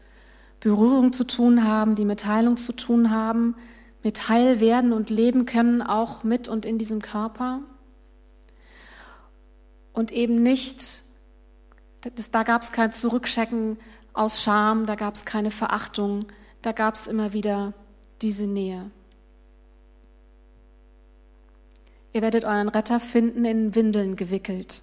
Berührung 0.60 1.14
zu 1.14 1.26
tun 1.26 1.64
haben, 1.66 1.96
die 1.96 2.06
mit 2.06 2.26
Heilung 2.26 2.58
zu 2.58 2.74
tun 2.74 3.12
haben, 3.12 3.56
mit 4.04 4.30
Heil 4.30 4.60
werden 4.60 4.94
und 4.94 5.10
leben 5.10 5.46
können, 5.46 5.82
auch 5.82 6.24
mit 6.24 6.48
und 6.48 6.66
in 6.66 6.78
diesem 6.78 7.02
Körper. 7.02 7.62
Und 9.94 10.12
eben 10.12 10.42
nicht, 10.42 11.04
das, 12.16 12.32
da 12.32 12.44
gab 12.44 12.62
es 12.62 12.72
kein 12.72 12.94
Zurückchecken 12.94 13.78
aus 14.14 14.44
Scham, 14.44 14.86
da 14.86 14.96
gab 14.96 15.16
es 15.16 15.26
keine 15.26 15.52
Verachtung, 15.52 16.26
da 16.62 16.72
gab 16.72 16.96
es 16.96 17.08
immer 17.08 17.34
wieder 17.34 17.74
diese 18.22 18.48
Nähe. 18.48 18.92
Ihr 22.12 22.22
werdet 22.22 22.44
euren 22.44 22.70
Retter 22.70 23.00
finden 23.00 23.46
in 23.46 23.76
Windeln 23.76 24.16
gewickelt. 24.16 24.82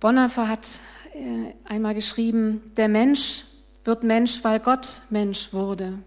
Bonhoeffer 0.00 0.48
hat 0.48 0.80
äh, 1.14 1.52
einmal 1.64 1.94
geschrieben, 1.94 2.62
der 2.76 2.88
Mensch 2.88 3.44
wird 3.84 4.02
Mensch, 4.02 4.44
weil 4.44 4.60
Gott 4.60 5.02
Mensch 5.10 5.52
wurde. 5.52 5.98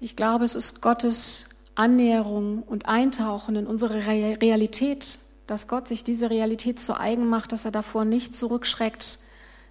Ich 0.00 0.14
glaube, 0.14 0.44
es 0.44 0.54
ist 0.54 0.80
Gottes 0.80 1.48
Annäherung 1.78 2.64
und 2.64 2.86
Eintauchen 2.86 3.54
in 3.54 3.66
unsere 3.66 4.06
Realität, 4.06 5.20
dass 5.46 5.68
Gott 5.68 5.86
sich 5.86 6.02
diese 6.02 6.28
Realität 6.28 6.80
zu 6.80 6.98
eigen 6.98 7.28
macht, 7.28 7.52
dass 7.52 7.64
er 7.64 7.70
davor 7.70 8.04
nicht 8.04 8.34
zurückschreckt, 8.34 9.20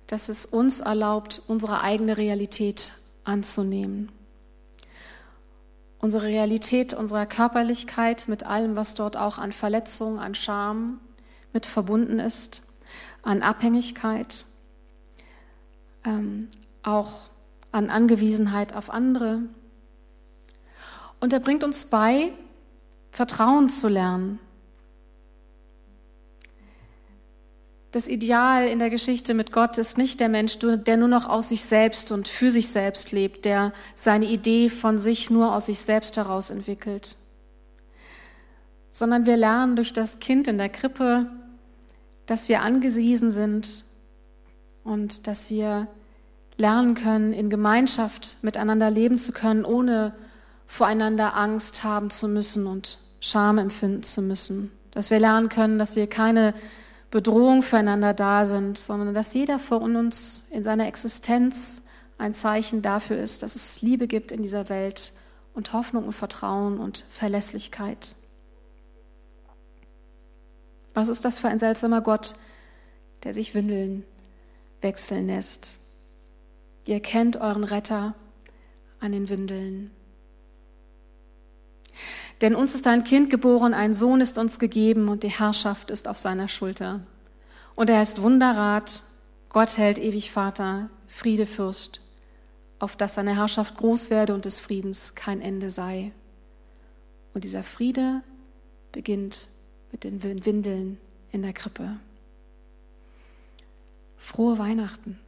dass 0.07 0.29
es 0.29 0.45
uns 0.45 0.79
erlaubt, 0.79 1.41
unsere 1.47 1.81
eigene 1.81 2.17
Realität 2.17 2.93
anzunehmen. 3.25 4.09
Unsere 5.99 6.27
Realität 6.27 6.93
unserer 6.93 7.25
Körperlichkeit 7.25 8.29
mit 8.29 8.45
allem, 8.45 8.77
was 8.77 8.93
dort 8.93 9.17
auch 9.17 9.37
an 9.37 9.51
Verletzungen, 9.51 10.19
an 10.19 10.33
Scham, 10.33 11.01
mit 11.51 11.65
verbunden 11.65 12.19
ist, 12.19 12.63
an 13.21 13.41
Abhängigkeit, 13.41 14.45
ähm, 16.05 16.47
auch 16.83 17.29
an 17.73 17.89
Angewiesenheit 17.89 18.73
auf 18.73 18.89
andere. 18.89 19.41
Und 21.19 21.33
er 21.33 21.39
bringt 21.39 21.63
uns 21.63 21.85
bei, 21.85 22.31
Vertrauen 23.11 23.69
zu 23.69 23.87
lernen. 23.87 24.39
Das 27.91 28.07
Ideal 28.07 28.67
in 28.67 28.79
der 28.79 28.89
Geschichte 28.89 29.33
mit 29.33 29.51
Gott 29.51 29.77
ist 29.77 29.97
nicht 29.97 30.19
der 30.19 30.29
Mensch, 30.29 30.59
der 30.59 30.97
nur 30.97 31.07
noch 31.07 31.27
aus 31.27 31.49
sich 31.49 31.63
selbst 31.63 32.11
und 32.11 32.27
für 32.27 32.49
sich 32.51 32.67
selbst 32.67 33.11
lebt, 33.11 33.45
der 33.45 33.73
seine 33.95 34.25
Idee 34.25 34.69
von 34.69 34.99
sich 34.99 35.29
nur 35.29 35.55
aus 35.55 35.65
sich 35.67 35.79
selbst 35.79 36.17
heraus 36.17 36.49
entwickelt 36.49 37.17
sondern 38.97 39.27
wir 39.27 39.37
lernen 39.37 39.75
durch 39.75 39.93
das 39.93 40.19
Kind 40.19 40.47
in 40.47 40.57
der 40.57 40.69
Krippe, 40.69 41.27
dass 42.25 42.49
wir 42.49 42.63
angewiesen 42.63 43.29
sind 43.29 43.85
und 44.83 45.27
dass 45.27 45.51
wir 45.51 45.87
lernen 46.57 46.95
können, 46.95 47.31
in 47.31 47.51
Gemeinschaft 47.51 48.37
miteinander 48.41 48.89
leben 48.89 49.19
zu 49.19 49.33
können, 49.33 49.65
ohne 49.65 50.15
voreinander 50.67 51.35
Angst 51.35 51.83
haben 51.83 52.09
zu 52.09 52.27
müssen 52.27 52.67
und 52.67 52.99
Scham 53.19 53.57
empfinden 53.57 54.03
zu 54.03 54.21
müssen. 54.21 54.71
Dass 54.91 55.09
wir 55.09 55.19
lernen 55.19 55.49
können, 55.49 55.79
dass 55.79 55.95
wir 55.95 56.07
keine 56.07 56.53
Bedrohung 57.09 57.61
füreinander 57.63 58.13
da 58.13 58.45
sind, 58.45 58.77
sondern 58.77 59.13
dass 59.13 59.33
jeder 59.33 59.59
von 59.59 59.95
uns 59.95 60.45
in 60.51 60.63
seiner 60.63 60.87
Existenz 60.87 61.83
ein 62.17 62.33
Zeichen 62.33 62.81
dafür 62.81 63.17
ist, 63.17 63.43
dass 63.43 63.55
es 63.55 63.81
Liebe 63.81 64.07
gibt 64.07 64.31
in 64.31 64.41
dieser 64.41 64.69
Welt 64.69 65.13
und 65.53 65.73
Hoffnung 65.73 66.05
und 66.05 66.13
Vertrauen 66.13 66.79
und 66.79 67.05
Verlässlichkeit. 67.11 68.15
Was 70.93 71.09
ist 71.09 71.23
das 71.25 71.37
für 71.37 71.47
ein 71.47 71.59
seltsamer 71.59 72.01
Gott, 72.01 72.35
der 73.23 73.33
sich 73.33 73.53
Windeln 73.53 74.03
wechseln 74.81 75.27
lässt? 75.27 75.77
Ihr 76.85 76.99
kennt 76.99 77.37
euren 77.37 77.63
Retter 77.63 78.15
an 78.99 79.11
den 79.11 79.29
Windeln. 79.29 79.91
Denn 82.41 82.55
uns 82.55 82.75
ist 82.75 82.85
ein 82.87 83.03
Kind 83.03 83.29
geboren, 83.29 83.73
ein 83.73 83.93
Sohn 83.93 84.21
ist 84.21 84.37
uns 84.37 84.59
gegeben 84.59 85.09
und 85.09 85.23
die 85.23 85.29
Herrschaft 85.29 85.89
ist 85.89 86.07
auf 86.07 86.19
seiner 86.19 86.47
Schulter. 86.47 87.01
Und 87.75 87.89
er 87.89 88.01
ist 88.01 88.21
Wunderrat, 88.21 89.03
Gott 89.49 89.77
hält 89.77 89.97
ewig 89.97 90.31
Vater, 90.31 90.89
Friedefürst, 91.07 92.01
auf 92.79 92.95
dass 92.95 93.15
seine 93.15 93.35
Herrschaft 93.35 93.77
groß 93.77 94.09
werde 94.09 94.35
und 94.35 94.45
des 94.45 94.59
Friedens 94.59 95.15
kein 95.15 95.41
Ende 95.41 95.71
sei. 95.71 96.11
Und 97.33 97.43
dieser 97.43 97.63
Friede 97.63 98.21
beginnt 98.91 99.49
mit 99.91 100.03
den 100.03 100.23
Windeln 100.23 100.97
in 101.31 101.41
der 101.41 101.53
Krippe. 101.53 101.97
Frohe 104.17 104.57
Weihnachten. 104.57 105.19